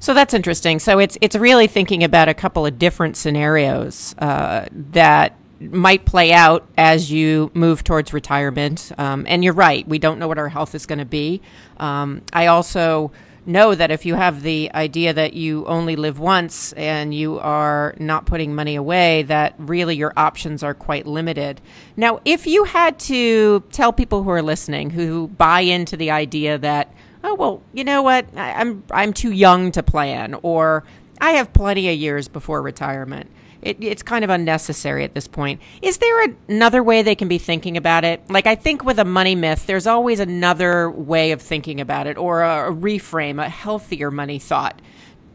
So 0.00 0.14
that's 0.14 0.34
interesting. 0.34 0.78
So 0.78 0.98
it's 0.98 1.16
it's 1.20 1.36
really 1.36 1.66
thinking 1.66 2.02
about 2.04 2.28
a 2.28 2.34
couple 2.34 2.66
of 2.66 2.78
different 2.78 3.16
scenarios 3.16 4.14
uh, 4.18 4.66
that 4.72 5.36
might 5.60 6.04
play 6.04 6.32
out 6.32 6.66
as 6.76 7.10
you 7.12 7.50
move 7.54 7.84
towards 7.84 8.12
retirement. 8.12 8.90
Um, 8.98 9.24
and 9.28 9.44
you're 9.44 9.52
right. 9.52 9.86
We 9.86 9.98
don't 9.98 10.18
know 10.18 10.28
what 10.28 10.38
our 10.38 10.48
health 10.48 10.74
is 10.74 10.86
going 10.86 10.98
to 10.98 11.04
be. 11.04 11.40
Um, 11.76 12.22
i 12.32 12.46
also 12.46 13.12
know 13.44 13.74
that 13.74 13.90
if 13.90 14.06
you 14.06 14.14
have 14.14 14.42
the 14.42 14.70
idea 14.74 15.12
that 15.12 15.34
you 15.34 15.64
only 15.66 15.96
live 15.96 16.18
once 16.18 16.72
and 16.74 17.14
you 17.14 17.38
are 17.40 17.94
not 17.98 18.26
putting 18.26 18.54
money 18.54 18.76
away, 18.76 19.22
that 19.24 19.54
really 19.58 19.96
your 19.96 20.12
options 20.16 20.62
are 20.62 20.74
quite 20.74 21.06
limited. 21.06 21.60
Now, 21.96 22.20
if 22.24 22.46
you 22.46 22.64
had 22.64 22.98
to 23.00 23.60
tell 23.72 23.92
people 23.92 24.22
who 24.22 24.30
are 24.30 24.42
listening 24.42 24.90
who 24.90 25.28
buy 25.28 25.60
into 25.60 25.96
the 25.96 26.10
idea 26.10 26.58
that, 26.58 26.94
oh 27.24 27.34
well, 27.34 27.62
you 27.72 27.84
know 27.84 28.02
what, 28.02 28.26
I'm 28.36 28.84
I'm 28.90 29.12
too 29.12 29.32
young 29.32 29.72
to 29.72 29.82
plan, 29.82 30.36
or 30.42 30.84
I 31.20 31.32
have 31.32 31.52
plenty 31.52 31.88
of 31.88 31.96
years 31.96 32.28
before 32.28 32.62
retirement 32.62 33.30
it, 33.62 33.82
it's 33.82 34.02
kind 34.02 34.24
of 34.24 34.30
unnecessary 34.30 35.04
at 35.04 35.14
this 35.14 35.28
point. 35.28 35.60
Is 35.80 35.98
there 35.98 36.36
another 36.48 36.82
way 36.82 37.02
they 37.02 37.14
can 37.14 37.28
be 37.28 37.38
thinking 37.38 37.76
about 37.76 38.04
it? 38.04 38.28
Like, 38.28 38.46
I 38.46 38.56
think 38.56 38.84
with 38.84 38.98
a 38.98 39.04
money 39.04 39.34
myth, 39.34 39.66
there's 39.66 39.86
always 39.86 40.20
another 40.20 40.90
way 40.90 41.30
of 41.32 41.40
thinking 41.40 41.80
about 41.80 42.06
it 42.06 42.18
or 42.18 42.42
a, 42.42 42.70
a 42.70 42.74
reframe, 42.74 43.42
a 43.42 43.48
healthier 43.48 44.10
money 44.10 44.38
thought. 44.38 44.82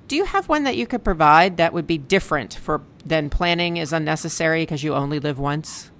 Do 0.07 0.15
you 0.15 0.25
have 0.25 0.47
one 0.47 0.63
that 0.63 0.77
you 0.77 0.85
could 0.87 1.03
provide 1.03 1.57
that 1.57 1.73
would 1.73 1.87
be 1.87 1.97
different 1.97 2.53
for 2.53 2.81
than 3.05 3.29
planning 3.29 3.77
is 3.77 3.93
unnecessary 3.93 4.63
because 4.63 4.83
you 4.83 4.93
only 4.93 5.19
live 5.19 5.39
once? 5.39 5.91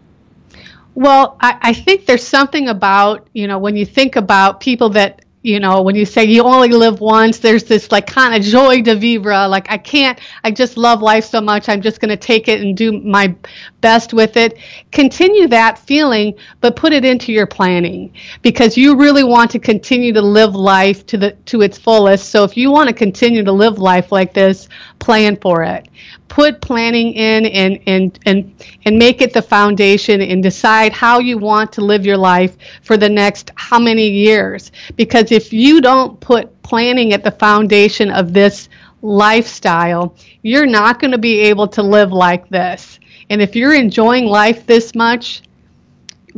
Well, 0.96 1.38
I, 1.40 1.58
I, 1.62 1.74
think 1.74 2.06
there's 2.06 2.26
something 2.26 2.68
about, 2.68 3.28
you 3.34 3.48
know, 3.48 3.60
when 3.60 3.76
you 3.76 3.86
think 3.86 4.16
about 4.16 4.60
people 4.60 4.90
that 4.90 5.24
you 5.48 5.62
know, 5.62 5.82
when 5.82 5.96
you 5.96 6.06
say 6.06 6.26
you 6.26 6.44
only 6.44 6.68
live 6.68 7.00
once, 7.00 7.40
there's 7.40 7.64
this 7.64 7.90
like 7.90 8.06
kind 8.06 8.36
of 8.36 8.42
joie 8.42 8.82
de 8.82 8.94
vivre. 8.94 9.48
Like, 9.48 9.72
I 9.72 9.78
can't, 9.78 10.20
I 10.44 10.52
just 10.52 10.76
love 10.76 11.02
life 11.02 11.24
so 11.24 11.40
much. 11.40 11.70
I'm 11.70 11.82
just 11.82 12.02
going 12.02 12.10
to 12.10 12.18
take 12.18 12.50
it 12.50 12.60
and 12.60 12.76
do 12.76 12.92
my 12.92 13.34
best 13.80 14.14
with 14.14 14.36
it. 14.36 14.58
Continue 14.92 15.48
that 15.48 15.80
feeling, 15.80 16.34
but 16.60 16.76
put 16.76 16.92
it 16.92 17.06
into 17.06 17.32
your 17.32 17.48
planning 17.48 18.14
because 18.42 18.76
you 18.76 18.98
really 18.98 19.24
want 19.24 19.50
to 19.52 19.60
continue 19.60 20.12
to 20.12 20.22
live 20.22 20.54
life 20.54 21.06
to 21.06 21.18
the, 21.18 21.32
to 21.46 21.62
its 21.62 21.78
fullest. 21.78 22.30
So 22.30 22.44
if 22.44 22.58
you 22.58 22.70
want 22.70 22.90
to 22.90 22.94
continue 22.94 23.46
to 23.46 23.52
live 23.54 23.80
life 23.80 24.12
like 24.12 24.34
this, 24.34 24.68
plan 25.00 25.38
for 25.38 25.64
it 25.64 25.88
put 26.28 26.62
planning 26.62 27.14
in 27.14 27.46
and, 27.46 27.80
and, 27.88 28.20
and, 28.26 28.64
and 28.86 28.98
make 28.98 29.22
it 29.22 29.34
the 29.34 29.42
foundation 29.42 30.22
and 30.22 30.44
decide 30.44 30.94
how 30.94 31.20
you 31.20 31.38
want 31.38 31.72
to 31.74 31.82
live 31.82 32.06
your 32.06 32.18
life 32.18 32.58
for 32.82 32.98
the 32.98 33.10
next 33.10 33.52
how 33.56 33.80
many 33.80 34.10
years. 34.10 34.72
Because 34.96 35.32
if 35.32 35.54
you 35.54 35.82
don't 35.82 36.20
put 36.20 36.62
planning 36.64 37.14
at 37.14 37.24
the 37.24 37.32
foundation 37.32 38.12
of 38.12 38.34
this 38.34 38.70
lifestyle, 39.02 40.16
you're 40.42 40.66
not 40.66 41.00
going 41.00 41.12
to 41.12 41.18
be 41.18 41.40
able 41.40 41.68
to 41.68 41.84
live 41.84 42.12
like 42.12 42.48
this. 42.50 43.00
And 43.30 43.42
if 43.42 43.56
you're 43.56 43.76
enjoying 43.76 44.26
life 44.26 44.66
this 44.66 44.96
much, 44.96 45.42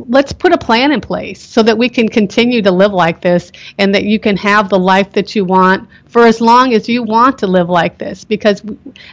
let's 0.08 0.32
put 0.32 0.52
a 0.52 0.58
plan 0.58 0.92
in 0.92 1.00
place 1.00 1.40
so 1.40 1.62
that 1.62 1.76
we 1.76 1.88
can 1.88 2.08
continue 2.08 2.62
to 2.62 2.70
live 2.70 2.92
like 2.92 3.20
this 3.20 3.52
and 3.78 3.94
that 3.94 4.04
you 4.04 4.18
can 4.18 4.36
have 4.36 4.68
the 4.68 4.78
life 4.78 5.12
that 5.12 5.34
you 5.34 5.44
want 5.44 5.88
for 6.06 6.26
as 6.26 6.40
long 6.40 6.72
as 6.74 6.88
you 6.88 7.02
want 7.02 7.38
to 7.38 7.46
live 7.46 7.68
like 7.68 7.98
this 7.98 8.24
because 8.24 8.62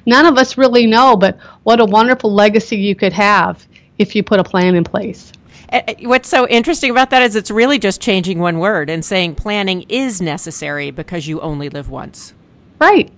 none 0.05 0.25
of 0.25 0.37
us 0.37 0.57
really 0.57 0.85
know 0.85 1.15
but 1.15 1.37
what 1.63 1.79
a 1.79 1.85
wonderful 1.85 2.33
legacy 2.33 2.77
you 2.77 2.95
could 2.95 3.13
have 3.13 3.65
if 3.97 4.15
you 4.15 4.23
put 4.23 4.39
a 4.39 4.43
plan 4.43 4.75
in 4.75 4.83
place 4.83 5.31
What's 6.03 6.29
so 6.29 6.47
interesting 6.47 6.91
about 6.91 7.09
that 7.09 7.23
is 7.23 7.35
it's 7.35 7.51
really 7.51 7.77
just 7.77 7.99
changing 7.99 8.39
one 8.39 8.59
word 8.59 8.89
and 8.89 9.03
saying 9.03 9.35
planning 9.35 9.85
is 9.89 10.21
necessary 10.21 10.91
because 10.91 11.27
you 11.27 11.41
only 11.41 11.67
live 11.67 11.89
once. 11.89 12.33
Right. 12.79 13.11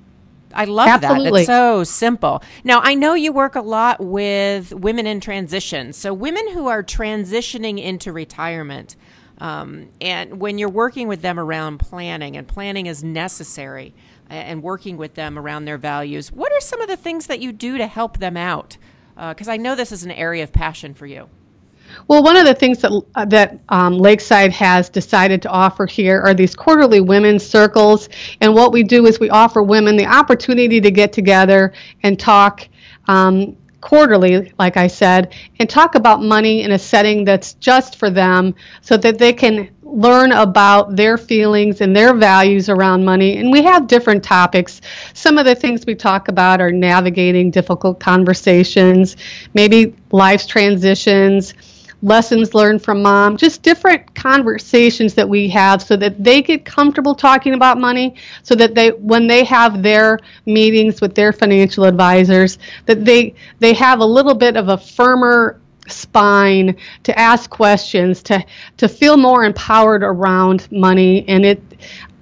I 0.54 0.66
love 0.66 0.88
Absolutely. 0.88 1.32
that. 1.32 1.40
It's 1.40 1.48
so 1.48 1.84
simple. 1.84 2.42
Now, 2.64 2.82
I 2.82 2.96
know 2.96 3.14
you 3.14 3.32
work 3.32 3.56
a 3.56 3.62
lot 3.62 4.00
with 4.00 4.74
women 4.74 5.08
in 5.08 5.20
transition. 5.20 5.94
So, 5.94 6.14
women 6.14 6.52
who 6.52 6.68
are 6.68 6.84
transitioning 6.84 7.82
into 7.82 8.12
retirement, 8.12 8.96
um, 9.38 9.90
and 10.02 10.40
when 10.40 10.58
you're 10.58 10.70
working 10.70 11.08
with 11.08 11.22
them 11.22 11.40
around 11.40 11.80
planning, 11.80 12.36
and 12.36 12.48
planning 12.48 12.88
is 12.88 13.04
necessary, 13.04 13.94
and 14.30 14.62
working 14.62 14.98
with 14.98 15.16
them 15.16 15.38
around 15.38 15.66
their 15.66 15.78
values, 15.78 16.32
what 16.32 16.52
are 16.52 16.62
some 16.62 16.82
of 16.82 16.88
the 16.88 16.98
things 16.98 17.28
that 17.28 17.40
you 17.40 17.52
do 17.52 17.78
to 17.78 17.88
help 17.88 18.20
them 18.20 18.38
out? 18.38 18.78
Because 19.16 19.48
uh, 19.48 19.54
I 19.54 19.58
know 19.58 19.76
this 19.76 19.92
is 19.92 20.04
an 20.04 20.12
area 20.12 20.44
of 20.44 20.54
passion 20.54 20.94
for 20.94 21.06
you. 21.06 21.30
Well, 22.08 22.24
one 22.24 22.38
of 22.38 22.46
the 22.46 22.54
things 22.54 22.80
that 22.80 22.92
that 23.28 23.60
um, 23.70 23.98
Lakeside 23.98 24.52
has 24.54 24.90
decided 24.90 25.42
to 25.44 25.50
offer 25.50 25.86
here 25.86 26.22
are 26.22 26.34
these 26.34 26.56
quarterly 26.56 27.02
women's 27.02 27.46
circles, 27.46 28.10
and 28.42 28.54
what 28.54 28.72
we 28.72 28.84
do 28.84 29.06
is 29.06 29.20
we 29.20 29.30
offer 29.30 29.62
women 29.62 29.96
the 29.96 30.06
opportunity 30.06 30.82
to 30.82 30.92
get 30.92 31.14
together 31.14 31.74
and 32.04 32.20
talk. 32.20 32.68
Um, 33.08 33.56
quarterly, 33.82 34.52
like 34.60 34.76
I 34.76 34.88
said, 34.88 35.34
and 35.58 35.70
talk 35.70 35.96
about 35.96 36.22
money 36.22 36.64
in 36.64 36.74
a 36.74 36.78
setting 36.78 37.24
that's 37.24 37.54
just 37.56 37.96
for 37.96 38.10
them 38.10 38.54
so 38.82 38.98
that 38.98 39.18
they 39.18 39.32
can 39.32 39.70
learn 39.82 40.32
about 40.32 40.96
their 40.96 41.18
feelings 41.18 41.82
and 41.82 41.96
their 41.96 42.14
values 42.14 42.70
around 42.70 43.06
money. 43.06 43.38
And 43.38 43.52
we 43.52 43.64
have 43.64 43.88
different 43.88 44.24
topics. 44.24 44.82
Some 45.14 45.38
of 45.38 45.46
the 45.46 45.56
things 45.56 45.86
we 45.86 45.96
talk 45.96 46.28
about 46.28 46.62
are 46.62 46.72
navigating 46.72 47.52
difficult 47.52 48.00
conversations, 48.00 49.18
maybe 49.54 49.96
life's 50.12 50.46
transitions 50.46 51.54
lessons 52.02 52.54
learned 52.54 52.82
from 52.84 53.02
mom, 53.02 53.38
just 53.38 53.62
different 53.62 54.14
conversations 54.16 55.14
that 55.16 55.28
we 55.28 55.50
have 55.50 55.82
so 55.82 55.96
that 55.98 56.24
they 56.24 56.42
get 56.42 56.66
comfortable 56.66 57.14
talking 57.14 57.54
about 57.54 57.78
money 57.78 58.16
so 58.44 58.56
that 58.56 58.76
they 58.76 58.92
when 58.92 59.28
they 59.28 59.44
have 59.44 59.84
their 59.84 60.20
meetings 60.46 61.02
with 61.02 61.14
their 61.16 61.34
financial 61.34 61.84
advisors 61.84 62.58
that 62.86 63.04
they 63.04 63.34
they 63.60 63.74
have 63.74 64.00
a 64.00 64.06
little 64.06 64.34
bit 64.34 64.56
of 64.56 64.70
a 64.70 64.78
firmer 64.78 65.60
spine 65.88 66.76
to 67.04 67.18
ask 67.18 67.50
questions 67.50 68.22
to 68.24 68.44
to 68.78 68.88
feel 68.88 69.18
more 69.18 69.44
empowered 69.44 70.04
around 70.04 70.72
money. 70.72 71.26
And 71.28 71.46
it 71.46 71.62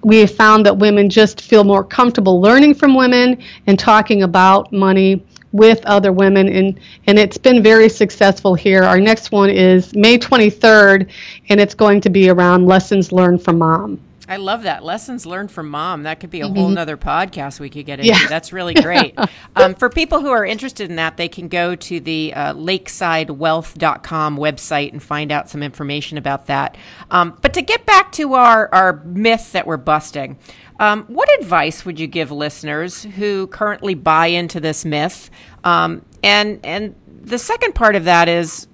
we 0.04 0.20
have 0.20 0.34
found 0.34 0.66
that 0.66 0.78
women 0.78 1.10
just 1.10 1.42
feel 1.42 1.64
more 1.64 1.84
comfortable 1.84 2.40
learning 2.40 2.76
from 2.76 2.96
women 2.96 3.44
and 3.66 3.78
talking 3.78 4.24
about 4.24 4.72
money 4.72 5.24
with 5.52 5.86
other 5.86 6.12
women 6.12 6.50
and 6.50 6.80
and 7.08 7.18
it's 7.18 7.38
been 7.38 7.64
very 7.64 7.90
successful 7.90 8.54
here. 8.54 8.84
Our 8.84 9.00
next 9.00 9.32
one 9.32 9.50
is 9.50 9.96
may 9.96 10.18
23rd 10.18 11.10
and 11.50 11.60
it's 11.60 11.74
going 11.74 12.02
to 12.02 12.10
be 12.10 12.30
around 12.30 12.66
lessons 12.66 13.12
learned 13.12 13.42
from 13.42 13.60
mom 13.60 14.00
I 14.28 14.38
love 14.38 14.64
that. 14.64 14.84
Lessons 14.84 15.26
learned 15.26 15.52
from 15.52 15.70
mom. 15.70 16.04
That 16.04 16.20
could 16.20 16.30
be 16.30 16.42
a 16.42 16.46
mm-hmm. 16.46 16.56
whole 16.56 16.70
nother 16.70 16.98
podcast 16.98 17.60
we 17.60 17.70
could 17.70 17.86
get 17.86 18.00
into. 18.00 18.12
Yeah. 18.12 18.28
That's 18.28 18.52
really 18.52 18.74
great. 18.82 19.18
um, 19.56 19.74
for 19.76 19.90
people 19.90 20.20
who 20.20 20.30
are 20.30 20.46
interested 20.46 20.90
in 20.90 20.98
that, 20.98 21.18
they 21.18 21.30
can 21.30 21.48
go 21.48 21.76
to 21.76 22.00
the 22.00 22.34
uh, 22.34 22.54
lakesidewealth.com 22.54 24.38
website 24.38 24.92
and 24.92 25.02
find 25.02 25.32
out 25.32 25.50
some 25.50 25.64
information 25.64 26.18
about 26.18 26.48
that. 26.48 26.78
Um, 27.10 27.38
but 27.42 27.54
to 27.54 27.62
get 27.62 27.86
back 27.86 28.12
to 28.14 28.34
our, 28.34 28.74
our 28.74 29.02
myth 29.06 29.54
that 29.54 29.66
we're 29.66 29.78
busting, 29.78 30.38
um, 30.80 31.06
what 31.06 31.30
advice 31.40 31.86
would 31.86 32.00
you 32.00 32.08
give 32.08 32.32
listeners 32.32 33.04
who 33.04 33.48
currently 33.48 33.96
buy 33.96 34.28
into 34.28 34.60
this 34.60 34.86
myth? 34.86 35.30
Um, 35.64 36.06
and 36.24 36.60
and 36.64 36.96
the 37.08 37.40
second 37.40 37.74
part 37.76 37.96
of 37.96 38.04
that 38.06 38.30
is, 38.30 38.68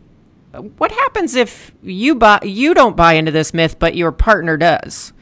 what 0.77 0.91
happens 0.91 1.35
if 1.35 1.71
you 1.81 2.15
buy 2.15 2.39
you 2.43 2.73
don't 2.73 2.95
buy 2.95 3.13
into 3.13 3.31
this 3.31 3.53
myth, 3.53 3.79
but 3.79 3.95
your 3.95 4.11
partner 4.11 4.57
does? 4.57 5.12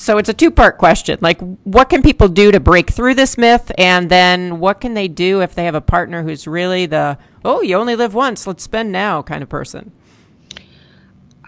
So 0.00 0.16
it's 0.16 0.30
a 0.30 0.34
two 0.34 0.50
part 0.50 0.78
question. 0.78 1.18
Like, 1.20 1.42
what 1.64 1.90
can 1.90 2.00
people 2.00 2.28
do 2.28 2.50
to 2.52 2.58
break 2.58 2.90
through 2.90 3.16
this 3.16 3.36
myth? 3.36 3.70
And 3.76 4.10
then 4.10 4.58
what 4.58 4.80
can 4.80 4.94
they 4.94 5.08
do 5.08 5.42
if 5.42 5.54
they 5.54 5.66
have 5.66 5.74
a 5.74 5.82
partner 5.82 6.22
who's 6.22 6.46
really 6.46 6.86
the, 6.86 7.18
oh, 7.44 7.60
you 7.60 7.76
only 7.76 7.96
live 7.96 8.14
once, 8.14 8.46
let's 8.46 8.62
spend 8.62 8.92
now 8.92 9.20
kind 9.20 9.42
of 9.42 9.50
person? 9.50 9.92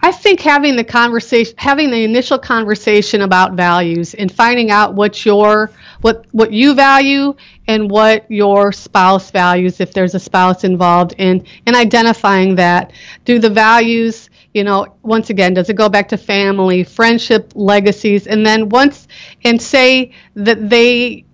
I 0.02 0.12
think 0.12 0.40
having 0.40 0.76
the 0.76 0.84
conversation, 0.84 1.54
having 1.56 1.90
the 1.90 2.04
initial 2.04 2.38
conversation 2.38 3.22
about 3.22 3.54
values 3.54 4.12
and 4.12 4.30
finding 4.30 4.70
out 4.70 4.94
what 4.94 5.24
your 5.24 5.70
what 6.02 6.26
what 6.32 6.52
you 6.52 6.74
value 6.74 7.34
and 7.68 7.88
what 7.88 8.30
your 8.30 8.72
spouse 8.72 9.30
values, 9.30 9.80
if 9.80 9.94
there's 9.94 10.14
a 10.14 10.20
spouse 10.20 10.64
involved, 10.64 11.14
in 11.16 11.46
and 11.66 11.74
identifying 11.74 12.56
that. 12.56 12.92
Do 13.24 13.38
the 13.38 13.48
values, 13.48 14.28
you 14.54 14.64
know, 14.64 14.94
once 15.02 15.30
again, 15.30 15.54
does 15.54 15.68
it 15.70 15.74
go 15.76 15.88
back 15.88 16.08
to 16.08 16.16
family, 16.16 16.84
friendship, 16.84 17.52
legacies, 17.54 18.26
and 18.26 18.44
then 18.44 18.68
once 18.68 19.08
and 19.44 19.60
say 19.60 20.12
that 20.34 20.68
they 20.68 21.24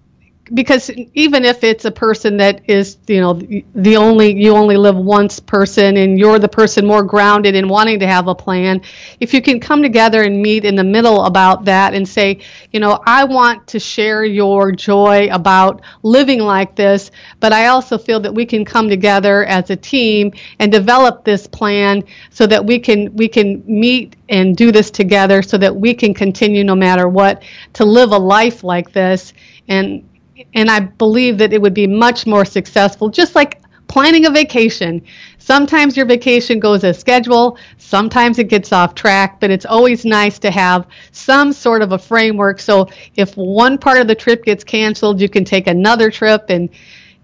because 0.54 0.90
even 1.14 1.44
if 1.44 1.64
it's 1.64 1.84
a 1.84 1.90
person 1.90 2.36
that 2.36 2.62
is 2.68 2.98
you 3.06 3.20
know 3.20 3.34
the 3.74 3.96
only 3.96 4.34
you 4.34 4.54
only 4.54 4.76
live 4.76 4.96
once 4.96 5.40
person 5.40 5.96
and 5.96 6.18
you're 6.18 6.38
the 6.38 6.48
person 6.48 6.86
more 6.86 7.02
grounded 7.02 7.54
in 7.54 7.68
wanting 7.68 7.98
to 7.98 8.06
have 8.06 8.28
a 8.28 8.34
plan 8.34 8.80
if 9.20 9.34
you 9.34 9.42
can 9.42 9.60
come 9.60 9.82
together 9.82 10.22
and 10.22 10.40
meet 10.40 10.64
in 10.64 10.74
the 10.74 10.84
middle 10.84 11.24
about 11.24 11.64
that 11.64 11.94
and 11.94 12.08
say 12.08 12.38
you 12.72 12.80
know 12.80 13.00
i 13.06 13.24
want 13.24 13.66
to 13.66 13.78
share 13.78 14.24
your 14.24 14.72
joy 14.72 15.28
about 15.30 15.82
living 16.02 16.40
like 16.40 16.74
this 16.74 17.10
but 17.40 17.52
i 17.52 17.66
also 17.66 17.98
feel 17.98 18.20
that 18.20 18.34
we 18.34 18.46
can 18.46 18.64
come 18.64 18.88
together 18.88 19.44
as 19.44 19.70
a 19.70 19.76
team 19.76 20.32
and 20.58 20.72
develop 20.72 21.24
this 21.24 21.46
plan 21.46 22.02
so 22.30 22.46
that 22.46 22.64
we 22.64 22.78
can 22.78 23.14
we 23.16 23.28
can 23.28 23.62
meet 23.66 24.16
and 24.28 24.56
do 24.56 24.70
this 24.70 24.90
together 24.90 25.42
so 25.42 25.56
that 25.58 25.74
we 25.74 25.94
can 25.94 26.12
continue 26.14 26.64
no 26.64 26.74
matter 26.74 27.08
what 27.08 27.42
to 27.72 27.84
live 27.84 28.12
a 28.12 28.18
life 28.18 28.62
like 28.64 28.92
this. 28.92 29.32
And 29.68 30.07
and 30.54 30.70
I 30.70 30.80
believe 30.80 31.38
that 31.38 31.52
it 31.52 31.60
would 31.60 31.74
be 31.74 31.86
much 31.86 32.26
more 32.26 32.44
successful, 32.44 33.08
just 33.08 33.34
like 33.34 33.60
planning 33.88 34.26
a 34.26 34.30
vacation. 34.30 35.02
Sometimes 35.38 35.96
your 35.96 36.06
vacation 36.06 36.60
goes 36.60 36.84
as 36.84 36.98
scheduled, 36.98 37.58
sometimes 37.78 38.38
it 38.38 38.44
gets 38.44 38.72
off 38.72 38.94
track, 38.94 39.40
but 39.40 39.50
it's 39.50 39.64
always 39.64 40.04
nice 40.04 40.38
to 40.40 40.50
have 40.50 40.86
some 41.10 41.52
sort 41.52 41.82
of 41.82 41.92
a 41.92 41.98
framework. 41.98 42.60
So 42.60 42.88
if 43.16 43.36
one 43.36 43.78
part 43.78 43.98
of 43.98 44.06
the 44.06 44.14
trip 44.14 44.44
gets 44.44 44.62
canceled, 44.62 45.20
you 45.20 45.28
can 45.28 45.44
take 45.44 45.66
another 45.66 46.10
trip, 46.10 46.46
and 46.50 46.68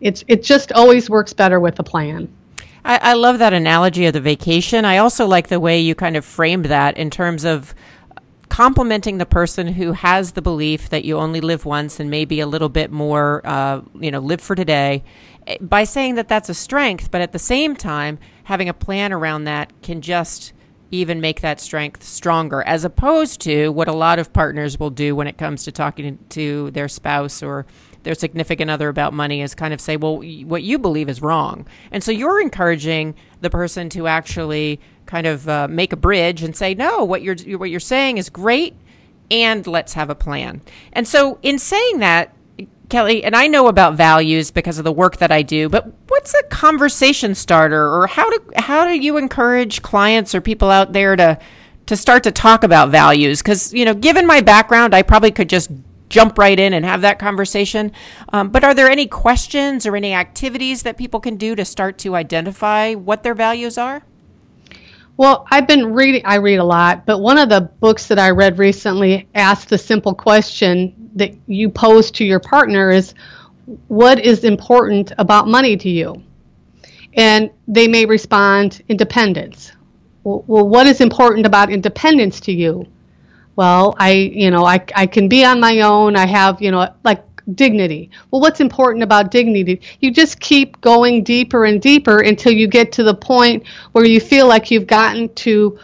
it's 0.01 0.25
it 0.27 0.43
just 0.43 0.73
always 0.73 1.11
works 1.11 1.33
better 1.33 1.61
with 1.61 1.79
a 1.79 1.83
plan. 1.83 2.29
I, 2.85 2.99
I 2.99 3.13
love 3.15 3.39
that 3.39 3.53
analogy 3.53 4.07
of 4.07 4.13
the 4.13 4.21
vacation. 4.21 4.85
I 4.85 4.99
also 4.99 5.27
like 5.27 5.49
the 5.49 5.61
way 5.61 5.81
you 5.81 5.95
kind 5.95 6.17
of 6.17 6.25
framed 6.25 6.67
that 6.67 6.97
in 6.97 7.11
terms 7.11 7.45
of 7.45 7.75
complimenting 8.49 9.19
the 9.19 9.27
person 9.27 9.67
who 9.67 9.93
has 9.93 10.33
the 10.33 10.43
belief 10.43 10.91
that 10.91 11.05
you 11.05 11.19
only 11.19 11.41
live 11.41 11.65
once 11.65 11.99
and 11.99 12.11
maybe 12.11 12.41
a 12.41 12.47
little 12.47 12.69
bit 12.69 12.91
more, 12.91 13.41
uh, 13.45 13.81
you 13.99 14.11
know, 14.11 14.21
live 14.21 14.41
for 14.41 14.55
today 14.55 15.03
eh, 15.47 15.57
by 15.61 15.85
saying 15.85 16.15
that 16.17 16.29
that's 16.29 16.49
a 16.49 16.55
strength, 16.55 17.11
but 17.11 17.21
at 17.21 17.33
the 17.33 17.39
same 17.39 17.75
time, 17.75 18.19
having 18.45 18.69
a 18.69 18.75
plan 18.75 19.13
around 19.13 19.45
that 19.45 19.73
can 19.83 20.01
just 20.01 20.53
even 20.91 21.21
make 21.21 21.41
that 21.41 21.61
strength 21.61 22.05
stronger, 22.05 22.63
as 22.63 22.85
opposed 22.85 23.41
to 23.41 23.71
what 23.71 23.89
a 23.89 23.93
lot 23.93 24.19
of 24.19 24.33
partners 24.33 24.79
will 24.79 24.91
do 24.91 25.17
when 25.17 25.27
it 25.27 25.37
comes 25.37 25.65
to 25.65 25.73
talking 25.73 26.19
to 26.29 26.71
their 26.71 26.89
spouse 26.89 27.43
or 27.43 27.67
their 28.05 28.15
significant 28.15 28.71
other 28.71 28.89
about 28.89 29.13
money 29.13 29.41
is 29.41 29.55
kind 29.55 29.75
of 29.75 29.81
say, 29.81 29.97
well, 29.97 30.19
what 30.45 30.63
you 30.63 30.79
believe 30.79 31.09
is 31.09 31.21
wrong. 31.23 31.67
And 31.91 32.05
so 32.05 32.13
you're 32.13 32.41
encouraging 32.41 33.15
the 33.41 33.51
person 33.51 33.89
to 33.91 34.07
actually 34.07 34.79
kind 35.07 35.27
of 35.27 35.49
uh, 35.49 35.69
make 35.69 35.93
a 35.93 35.97
bridge 35.97 36.43
and 36.43 36.57
say, 36.57 36.75
no, 36.75 37.05
what 37.05 37.23
you're 37.23 37.37
what 37.59 37.71
you're 37.71 37.81
saying 37.81 38.19
is 38.19 38.29
great, 38.31 38.75
and 39.31 39.67
let's 39.67 39.95
have 39.95 40.11
a 40.11 40.15
plan. 40.15 40.61
And 40.93 41.07
so, 41.07 41.39
in 41.43 41.59
saying 41.59 41.99
that, 41.99 42.35
Kelly, 42.89 43.25
and 43.25 43.35
I 43.35 43.47
know 43.47 43.69
about 43.69 43.95
values 43.95 44.51
because 44.51 44.79
of 44.79 44.85
the 44.85 44.93
work 44.93 45.17
that 45.19 45.33
I 45.33 45.43
do, 45.43 45.69
but 45.69 45.93
what's 46.09 46.35
a 46.35 46.43
conversation 46.45 47.35
starter, 47.35 47.89
or 47.89 48.07
how 48.07 48.31
do 48.31 48.51
how 48.57 48.87
do 48.87 48.99
you 48.99 49.17
encourage 49.17 49.83
clients 49.83 50.35
or 50.35 50.41
people 50.41 50.71
out 50.71 50.93
there 50.93 51.17
to 51.17 51.39
to 51.87 51.97
start 51.97 52.23
to 52.25 52.31
talk 52.31 52.65
about 52.65 52.91
values? 52.91 53.43
Because 53.43 53.73
you 53.73 53.85
know, 53.85 53.95
given 53.95 54.27
my 54.27 54.41
background, 54.41 54.95
I 54.95 55.03
probably 55.03 55.31
could 55.31 55.49
just 55.49 55.71
jump 56.09 56.39
right 56.39 56.61
in 56.61 56.73
and 56.73 56.85
have 56.85 57.01
that 57.01 57.19
conversation. 57.19 57.91
Um, 58.33 58.51
but 58.51 58.63
are 58.63 58.75
there 58.75 58.89
any 58.89 59.07
questions 59.07 59.87
or 59.87 59.97
any 59.97 60.13
activities 60.13 60.83
that 60.85 60.97
people 60.97 61.19
can 61.19 61.37
do 61.37 61.57
to 61.57 61.65
start 61.65 61.99
to 61.99 62.15
identify 62.15 62.95
what 62.95 63.23
their 63.23 63.35
values 63.35 63.79
are? 63.79 64.05
Well, 65.17 65.47
I've 65.49 65.69
been 65.69 65.93
reading, 65.95 66.23
I 66.25 66.37
read 66.37 66.59
a 66.59 66.65
lot, 66.65 67.07
but 67.07 67.21
one 67.21 67.39
of 67.39 67.49
the 67.49 67.61
books 67.61 68.09
that 68.09 68.19
I 68.19 68.31
read 68.31 68.59
recently 68.59 69.29
asked 69.35 69.69
the 69.69 69.79
simple 69.79 70.13
question 70.13 71.11
that 71.15 71.33
you 71.47 71.71
pose 71.71 72.11
to 72.13 72.25
your 72.25 72.41
partner 72.41 72.91
is 72.91 73.15
what 73.87 74.19
is 74.19 74.43
important 74.43 75.13
about 75.17 75.47
money 75.47 75.77
to 75.77 75.89
you? 75.89 76.23
And 77.15 77.51
they 77.69 77.87
may 77.87 78.07
respond 78.07 78.83
independence. 78.89 79.71
Well, 80.25 80.69
what 80.69 80.89
is 80.89 81.01
important 81.01 81.47
about 81.47 81.71
independence 81.71 82.41
to 82.41 82.53
you? 82.53 82.87
Well, 83.55 83.95
I, 83.99 84.11
you 84.11 84.51
know, 84.51 84.65
I, 84.65 84.85
I 84.97 85.07
can 85.07 85.29
be 85.29 85.45
on 85.45 85.61
my 85.61 85.83
own. 85.83 86.17
I 86.17 86.27
have, 86.27 86.61
you 86.61 86.73
know, 86.73 86.93
like 87.05 87.34
dignity. 87.55 88.11
Well, 88.31 88.41
what's 88.41 88.61
important 88.61 89.03
about 89.03 89.31
dignity? 89.31 89.81
You 90.01 90.11
just 90.11 90.41
keep 90.41 90.81
going 90.81 91.25
deeper 91.25 91.65
and 91.65 91.81
deeper 91.81 92.21
until 92.21 92.53
you 92.53 92.67
get 92.69 92.93
to 92.93 93.03
the 93.03 93.15
point 93.15 93.67
where 93.93 94.05
you 94.05 94.21
feel 94.21 94.47
like 94.47 94.71
you've 94.71 94.87
gotten 94.87 95.33
to 95.35 95.79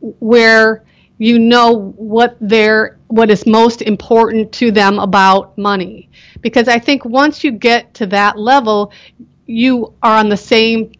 where 0.00 0.84
you 1.18 1.38
know 1.38 1.92
what 1.96 2.36
their 2.40 2.98
what 3.08 3.30
is 3.30 3.46
most 3.46 3.82
important 3.82 4.52
to 4.52 4.70
them 4.70 4.98
about 4.98 5.56
money. 5.56 6.10
Because 6.40 6.68
I 6.68 6.78
think 6.78 7.04
once 7.04 7.44
you 7.44 7.52
get 7.52 7.94
to 7.94 8.06
that 8.06 8.38
level, 8.38 8.92
you 9.46 9.94
are 10.02 10.18
on 10.18 10.28
the 10.28 10.36
same 10.36 10.92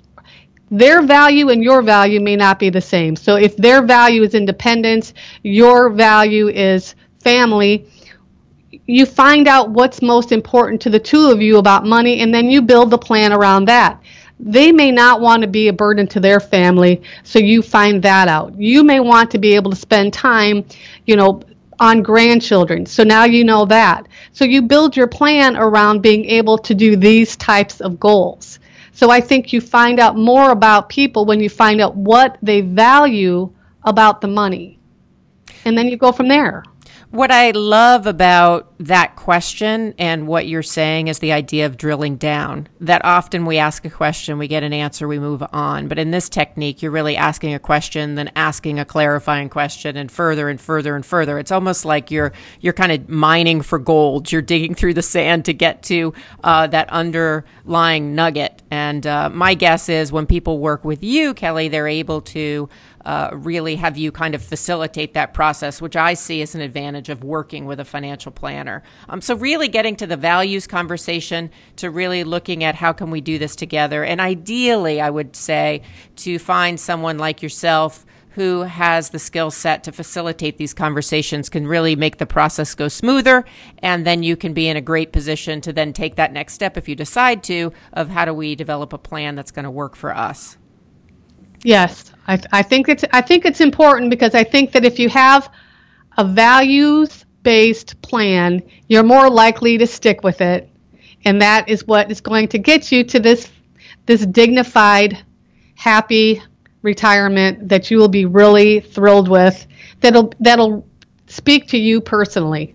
their 0.71 1.03
value 1.03 1.51
and 1.51 1.63
your 1.63 1.81
value 1.83 2.21
may 2.21 2.35
not 2.35 2.59
be 2.59 2.71
the 2.71 2.81
same. 2.81 3.15
So 3.15 3.37
if 3.37 3.57
their 3.57 3.83
value 3.83 4.23
is 4.23 4.35
independence, 4.35 5.15
your 5.43 5.91
value 5.91 6.49
is 6.49 6.97
family, 7.21 7.89
you 8.87 9.07
find 9.07 9.49
out 9.49 9.71
what's 9.71 10.03
most 10.03 10.33
important 10.33 10.81
to 10.83 10.91
the 10.91 10.99
two 11.01 11.31
of 11.31 11.41
you 11.43 11.59
about 11.59 11.85
money 11.85 12.21
and 12.21 12.33
then 12.35 12.51
you 12.51 12.63
build 12.63 12.91
the 12.91 12.99
plan 12.99 13.33
around 13.33 13.67
that 13.67 14.01
they 14.39 14.71
may 14.71 14.91
not 14.93 15.21
want 15.21 15.43
to 15.43 15.49
be 15.49 15.69
a 15.69 15.73
burden 15.73 16.07
to 16.07 16.21
their 16.21 16.41
family 16.41 17.03
so 17.23 17.39
you 17.39 17.63
find 17.63 18.03
that 18.03 18.29
out 18.29 18.55
you 18.59 18.85
may 18.85 19.01
want 19.01 19.31
to 19.31 19.39
be 19.39 19.55
able 19.55 19.71
to 19.71 19.77
spend 19.77 20.13
time 20.13 20.65
you 21.07 21.17
know 21.17 21.41
on 21.79 22.03
grandchildren 22.03 22.87
so 22.87 23.03
now 23.05 23.25
you 23.25 23.45
know 23.45 23.65
that 23.67 24.07
so 24.33 24.45
you 24.45 24.63
build 24.63 24.97
your 24.97 25.07
plan 25.07 25.57
around 25.57 26.01
being 26.03 26.25
able 26.25 26.59
to 26.59 26.75
do 26.75 26.97
these 26.97 27.37
types 27.37 27.81
of 27.81 27.99
goals 28.01 28.59
So 28.93 29.11
I 29.11 29.21
think 29.21 29.53
you 29.53 29.61
find 29.61 30.01
out 30.01 30.17
more 30.17 30.51
about 30.53 30.89
people 30.89 31.27
when 31.27 31.41
you 31.41 31.51
find 31.51 31.81
out 31.83 31.95
what 31.97 32.39
they 32.43 32.63
value 32.63 33.53
about 33.85 34.21
the 34.23 34.29
money. 34.29 34.79
And 35.65 35.77
then 35.77 35.89
you 35.89 35.97
go 35.99 36.13
from 36.13 36.29
there. 36.29 36.65
What 37.11 37.31
I 37.31 37.51
love 37.51 38.07
about 38.07 38.76
that 38.79 39.17
question 39.17 39.95
and 39.99 40.27
what 40.27 40.47
you're 40.47 40.63
saying 40.63 41.09
is 41.09 41.19
the 41.19 41.33
idea 41.33 41.67
of 41.67 41.77
drilling 41.77 42.17
down. 42.17 42.69
That 42.81 43.05
often 43.05 43.47
we 43.47 43.59
ask 43.59 43.85
a 43.85 43.91
question, 43.91 44.39
we 44.39 44.49
get 44.49 44.63
an 44.63 44.73
answer, 44.73 45.09
we 45.09 45.19
move 45.19 45.43
on. 45.53 45.89
But 45.89 45.99
in 45.99 46.11
this 46.11 46.29
technique, 46.29 46.83
you're 46.83 46.93
really 46.93 47.17
asking 47.17 47.55
a 47.55 47.59
question, 47.59 48.17
then 48.17 48.31
asking 48.37 48.79
a 48.79 48.85
clarifying 48.85 49.49
question, 49.49 49.97
and 49.97 50.11
further 50.11 50.49
and 50.49 50.61
further 50.61 50.95
and 50.95 51.07
further. 51.07 51.39
It's 51.39 51.53
almost 51.53 51.85
like 51.85 52.11
you're 52.11 52.33
you're 52.61 52.73
kind 52.73 52.93
of 52.93 53.09
mining 53.09 53.63
for 53.63 53.79
gold. 53.79 54.31
You're 54.31 54.43
digging 54.43 54.75
through 54.75 54.95
the 54.95 55.03
sand 55.03 55.45
to 55.47 55.55
get 55.55 55.83
to 55.85 56.13
uh, 56.45 56.67
that 56.69 56.91
underlying 56.91 58.15
nugget. 58.15 58.63
And 58.71 59.07
uh, 59.07 59.31
my 59.31 59.55
guess 59.55 59.89
is 59.89 60.13
when 60.13 60.27
people 60.27 60.59
work 60.59 60.85
with 60.85 61.03
you, 61.03 61.35
Kelly, 61.35 61.69
they're 61.69 61.89
able 61.89 62.21
to 62.23 62.69
uh, 63.07 63.31
really 63.33 63.77
have 63.77 63.97
you 63.97 64.11
kind 64.11 64.35
of 64.35 64.43
facilitate 64.43 65.15
that 65.15 65.33
process, 65.33 65.81
which 65.81 65.95
I 65.95 66.15
see 66.15 66.43
as 66.43 66.57
an 66.57 66.61
advantage 66.61 67.09
of 67.09 67.23
working 67.23 67.65
with 67.65 67.79
a 67.79 67.85
financial 67.85 68.33
planner. 68.33 68.66
Um, 69.09 69.21
so 69.21 69.35
really 69.37 69.69
getting 69.69 69.97
to 69.97 70.07
the 70.07 70.17
values 70.17 70.67
conversation, 70.67 71.51
to 71.77 71.91
really 71.91 72.25
looking 72.25 72.65
at 72.65 72.75
how 72.75 72.93
can 72.93 73.11
we 73.11 73.21
do 73.21 73.39
this 73.39 73.57
together, 73.57 74.05
and 74.05 74.21
ideally, 74.21 75.01
I 75.01 75.11
would 75.11 75.37
say 75.37 75.83
to 76.17 76.39
find 76.39 76.79
someone 76.79 77.19
like 77.19 77.43
yourself 77.43 78.07
who 78.37 78.63
has 78.63 79.11
the 79.11 79.19
skill 79.19 79.51
set 79.51 79.83
to 79.83 79.91
facilitate 79.91 80.59
these 80.59 80.75
conversations 80.75 81.49
can 81.49 81.67
really 81.67 81.97
make 81.97 82.19
the 82.19 82.27
process 82.27 82.75
go 82.75 82.87
smoother 82.87 83.47
and 83.79 84.07
then 84.07 84.23
you 84.23 84.37
can 84.37 84.53
be 84.53 84.69
in 84.69 84.77
a 84.77 84.81
great 84.81 85.11
position 85.11 85.59
to 85.59 85.73
then 85.73 85.91
take 85.91 86.17
that 86.17 86.35
next 86.35 86.53
step 86.53 86.77
if 86.77 86.87
you 86.87 86.95
decide 86.95 87.43
to 87.43 87.73
of 87.95 88.11
how 88.11 88.27
do 88.27 88.35
we 88.35 88.55
develop 88.55 88.93
a 88.93 88.99
plan 88.99 89.35
that's 89.35 89.51
going 89.51 89.65
to 89.65 89.71
work 89.71 89.97
for 89.97 90.15
us. 90.15 90.59
Yes, 91.63 92.13
I, 92.29 92.39
I 92.53 92.63
think 92.63 92.89
it's 92.89 93.05
I 93.13 93.21
think 93.21 93.45
it's 93.45 93.61
important 93.61 94.11
because 94.11 94.35
I 94.35 94.45
think 94.45 94.73
that 94.73 94.85
if 94.85 94.99
you 94.99 95.09
have 95.09 95.51
a 96.19 96.25
values 96.25 97.26
based 97.47 98.03
plan, 98.03 98.61
you're 98.89 99.05
more 99.05 99.31
likely 99.31 99.79
to 99.79 99.87
stick 99.87 100.25
with 100.25 100.41
it, 100.41 100.69
and 101.25 101.41
that 101.41 101.69
is 101.69 101.87
what 101.87 102.11
is 102.11 102.21
going 102.21 102.49
to 102.49 102.59
get 102.59 102.91
you 102.91 103.05
to 103.05 103.21
this 103.21 103.49
this 104.07 104.27
dignified, 104.27 105.17
happy 105.77 106.43
retirement 106.83 107.69
that 107.69 107.89
you 107.89 107.99
will 107.99 108.09
be 108.09 108.25
really 108.25 108.81
thrilled 108.81 109.29
with. 109.29 109.65
That'll 110.01 110.33
that'll 110.41 110.85
speak 111.29 111.69
to 111.69 111.79
you 111.79 112.01
personally. 112.01 112.75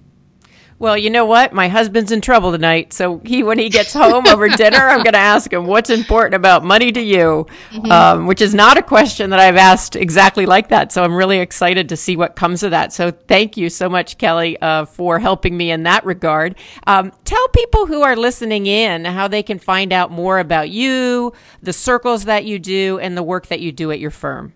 Well, 0.81 0.97
you 0.97 1.11
know 1.11 1.25
what? 1.25 1.53
My 1.53 1.67
husband's 1.67 2.11
in 2.11 2.21
trouble 2.21 2.51
tonight. 2.51 2.91
So 2.91 3.21
he, 3.23 3.43
when 3.43 3.59
he 3.59 3.69
gets 3.69 3.93
home 3.93 4.25
over 4.25 4.49
dinner, 4.57 4.79
I'm 4.79 5.03
going 5.03 5.13
to 5.13 5.19
ask 5.19 5.53
him 5.53 5.67
what's 5.67 5.91
important 5.91 6.33
about 6.33 6.63
money 6.63 6.91
to 6.91 6.99
you, 6.99 7.45
mm-hmm. 7.69 7.91
um, 7.91 8.25
which 8.25 8.41
is 8.41 8.55
not 8.55 8.79
a 8.79 8.81
question 8.81 9.29
that 9.29 9.39
I've 9.39 9.57
asked 9.57 9.95
exactly 9.95 10.47
like 10.47 10.69
that. 10.69 10.91
So 10.91 11.03
I'm 11.03 11.13
really 11.13 11.37
excited 11.37 11.87
to 11.89 11.95
see 11.95 12.17
what 12.17 12.35
comes 12.35 12.63
of 12.63 12.71
that. 12.71 12.93
So 12.93 13.11
thank 13.11 13.57
you 13.57 13.69
so 13.69 13.89
much, 13.89 14.17
Kelly, 14.17 14.59
uh, 14.59 14.85
for 14.85 15.19
helping 15.19 15.55
me 15.55 15.69
in 15.69 15.83
that 15.83 16.03
regard. 16.03 16.55
Um, 16.87 17.11
tell 17.25 17.47
people 17.49 17.85
who 17.85 18.01
are 18.01 18.15
listening 18.15 18.65
in 18.65 19.05
how 19.05 19.27
they 19.27 19.43
can 19.43 19.59
find 19.59 19.93
out 19.93 20.09
more 20.09 20.39
about 20.39 20.71
you, 20.71 21.31
the 21.61 21.73
circles 21.73 22.25
that 22.25 22.45
you 22.45 22.57
do, 22.57 22.97
and 22.97 23.15
the 23.15 23.21
work 23.21 23.45
that 23.49 23.59
you 23.59 23.71
do 23.71 23.91
at 23.91 23.99
your 23.99 24.09
firm. 24.09 24.53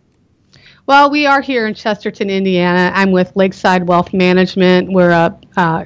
Well, 0.87 1.09
we 1.09 1.25
are 1.25 1.41
here 1.41 1.65
in 1.65 1.73
Chesterton, 1.73 2.29
Indiana. 2.29 2.91
I'm 2.93 3.11
with 3.11 3.35
Lakeside 3.35 3.87
Wealth 3.87 4.13
Management. 4.13 4.91
We're 4.91 5.09
a 5.09 5.35
uh, 5.57 5.85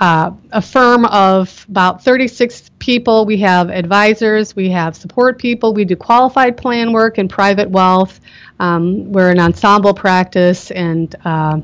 uh, 0.00 0.30
a 0.52 0.62
firm 0.62 1.04
of 1.06 1.66
about 1.68 2.02
36 2.04 2.70
people. 2.78 3.26
We 3.26 3.36
have 3.38 3.68
advisors, 3.68 4.56
we 4.56 4.70
have 4.70 4.96
support 4.96 5.38
people, 5.38 5.74
we 5.74 5.84
do 5.84 5.96
qualified 5.96 6.56
plan 6.56 6.92
work 6.92 7.18
and 7.18 7.28
private 7.28 7.68
wealth. 7.68 8.20
Um, 8.60 9.12
we're 9.12 9.30
an 9.30 9.40
ensemble 9.40 9.92
practice, 9.92 10.70
and 10.70 11.14
uh, 11.24 11.60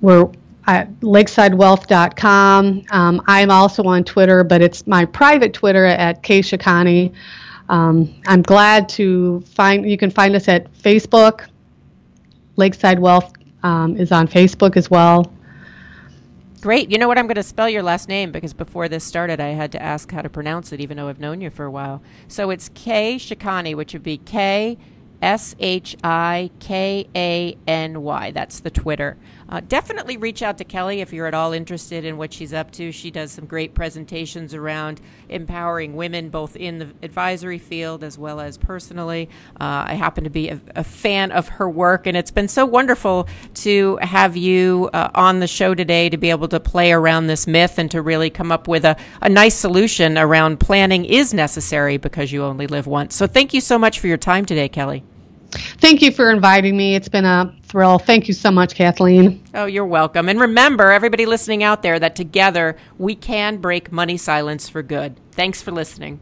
we're 0.00 0.30
at 0.66 0.90
lakesidewealth.com. 1.00 2.84
Um, 2.90 3.22
I'm 3.26 3.50
also 3.50 3.82
on 3.82 4.04
Twitter, 4.04 4.44
but 4.44 4.62
it's 4.62 4.86
my 4.86 5.04
private 5.04 5.52
Twitter 5.52 5.84
at 5.84 6.22
K 6.22 6.40
Shikany. 6.40 7.12
Um, 7.68 8.14
I'm 8.26 8.42
glad 8.42 8.88
to 8.90 9.40
find 9.42 9.88
you 9.88 9.98
can 9.98 10.10
find 10.10 10.34
us 10.34 10.48
at 10.48 10.72
Facebook. 10.72 11.46
Lakeside 12.56 12.98
Wealth 12.98 13.32
um, 13.62 13.96
is 13.96 14.10
on 14.10 14.26
Facebook 14.26 14.76
as 14.76 14.90
well. 14.90 15.32
Great. 16.60 16.90
You 16.90 16.98
know 16.98 17.06
what? 17.06 17.18
I'm 17.18 17.26
going 17.26 17.36
to 17.36 17.42
spell 17.44 17.68
your 17.68 17.84
last 17.84 18.08
name 18.08 18.32
because 18.32 18.52
before 18.52 18.88
this 18.88 19.04
started, 19.04 19.38
I 19.38 19.50
had 19.50 19.70
to 19.72 19.82
ask 19.82 20.10
how 20.10 20.22
to 20.22 20.28
pronounce 20.28 20.72
it, 20.72 20.80
even 20.80 20.96
though 20.96 21.08
I've 21.08 21.20
known 21.20 21.40
you 21.40 21.50
for 21.50 21.64
a 21.64 21.70
while. 21.70 22.02
So 22.26 22.50
it's 22.50 22.68
K 22.74 23.14
Shikany, 23.16 23.76
which 23.76 23.92
would 23.92 24.02
be 24.02 24.18
K 24.18 24.76
S 25.22 25.54
H 25.60 25.96
I 26.02 26.50
K 26.58 27.06
A 27.14 27.56
N 27.68 28.02
Y. 28.02 28.32
That's 28.32 28.58
the 28.58 28.70
Twitter. 28.70 29.16
Uh, 29.48 29.60
definitely 29.66 30.16
reach 30.16 30.42
out 30.42 30.58
to 30.58 30.64
Kelly 30.64 31.00
if 31.00 31.12
you're 31.12 31.26
at 31.26 31.34
all 31.34 31.52
interested 31.52 32.04
in 32.04 32.18
what 32.18 32.32
she's 32.32 32.52
up 32.52 32.70
to. 32.72 32.92
She 32.92 33.10
does 33.10 33.32
some 33.32 33.46
great 33.46 33.74
presentations 33.74 34.52
around 34.52 35.00
empowering 35.28 35.96
women, 35.96 36.28
both 36.28 36.54
in 36.54 36.78
the 36.78 36.88
advisory 37.02 37.58
field 37.58 38.04
as 38.04 38.18
well 38.18 38.40
as 38.40 38.58
personally. 38.58 39.30
Uh, 39.60 39.86
I 39.88 39.94
happen 39.94 40.24
to 40.24 40.30
be 40.30 40.50
a, 40.50 40.60
a, 40.76 40.84
fan 40.84 41.32
of 41.32 41.48
her 41.48 41.68
work, 41.68 42.06
and 42.06 42.16
it's 42.16 42.30
been 42.30 42.48
so 42.48 42.66
wonderful 42.66 43.28
to 43.54 43.98
have 44.02 44.36
you 44.36 44.90
uh, 44.92 45.10
on 45.14 45.40
the 45.40 45.46
show 45.46 45.74
today 45.74 46.08
to 46.10 46.16
be 46.16 46.30
able 46.30 46.48
to 46.48 46.60
play 46.60 46.92
around 46.92 47.26
this 47.26 47.46
myth 47.46 47.78
and 47.78 47.90
to 47.90 48.02
really 48.02 48.30
come 48.30 48.52
up 48.52 48.68
with 48.68 48.84
a, 48.84 48.96
a 49.22 49.28
nice 49.28 49.54
solution 49.54 50.18
around 50.18 50.60
planning 50.60 51.04
is 51.04 51.32
necessary 51.32 51.96
because 51.96 52.32
you 52.32 52.44
only 52.44 52.66
live 52.66 52.86
once. 52.86 53.14
So, 53.14 53.26
thank 53.26 53.54
you 53.54 53.60
so 53.60 53.78
much 53.78 53.98
for 54.00 54.08
your 54.08 54.16
time 54.18 54.44
today, 54.44 54.68
Kelly. 54.68 55.04
Thank 55.50 56.02
you 56.02 56.10
for 56.10 56.30
inviting 56.30 56.76
me. 56.76 56.94
It's 56.94 57.08
been 57.08 57.24
a 57.24 57.54
thrill. 57.62 57.98
Thank 57.98 58.28
you 58.28 58.34
so 58.34 58.50
much, 58.50 58.74
Kathleen. 58.74 59.42
Oh, 59.54 59.66
you're 59.66 59.86
welcome. 59.86 60.28
And 60.28 60.40
remember, 60.40 60.90
everybody 60.90 61.26
listening 61.26 61.62
out 61.62 61.82
there, 61.82 61.98
that 61.98 62.16
together 62.16 62.76
we 62.98 63.14
can 63.14 63.58
break 63.58 63.92
money 63.92 64.16
silence 64.16 64.68
for 64.68 64.82
good. 64.82 65.20
Thanks 65.32 65.62
for 65.62 65.70
listening. 65.70 66.20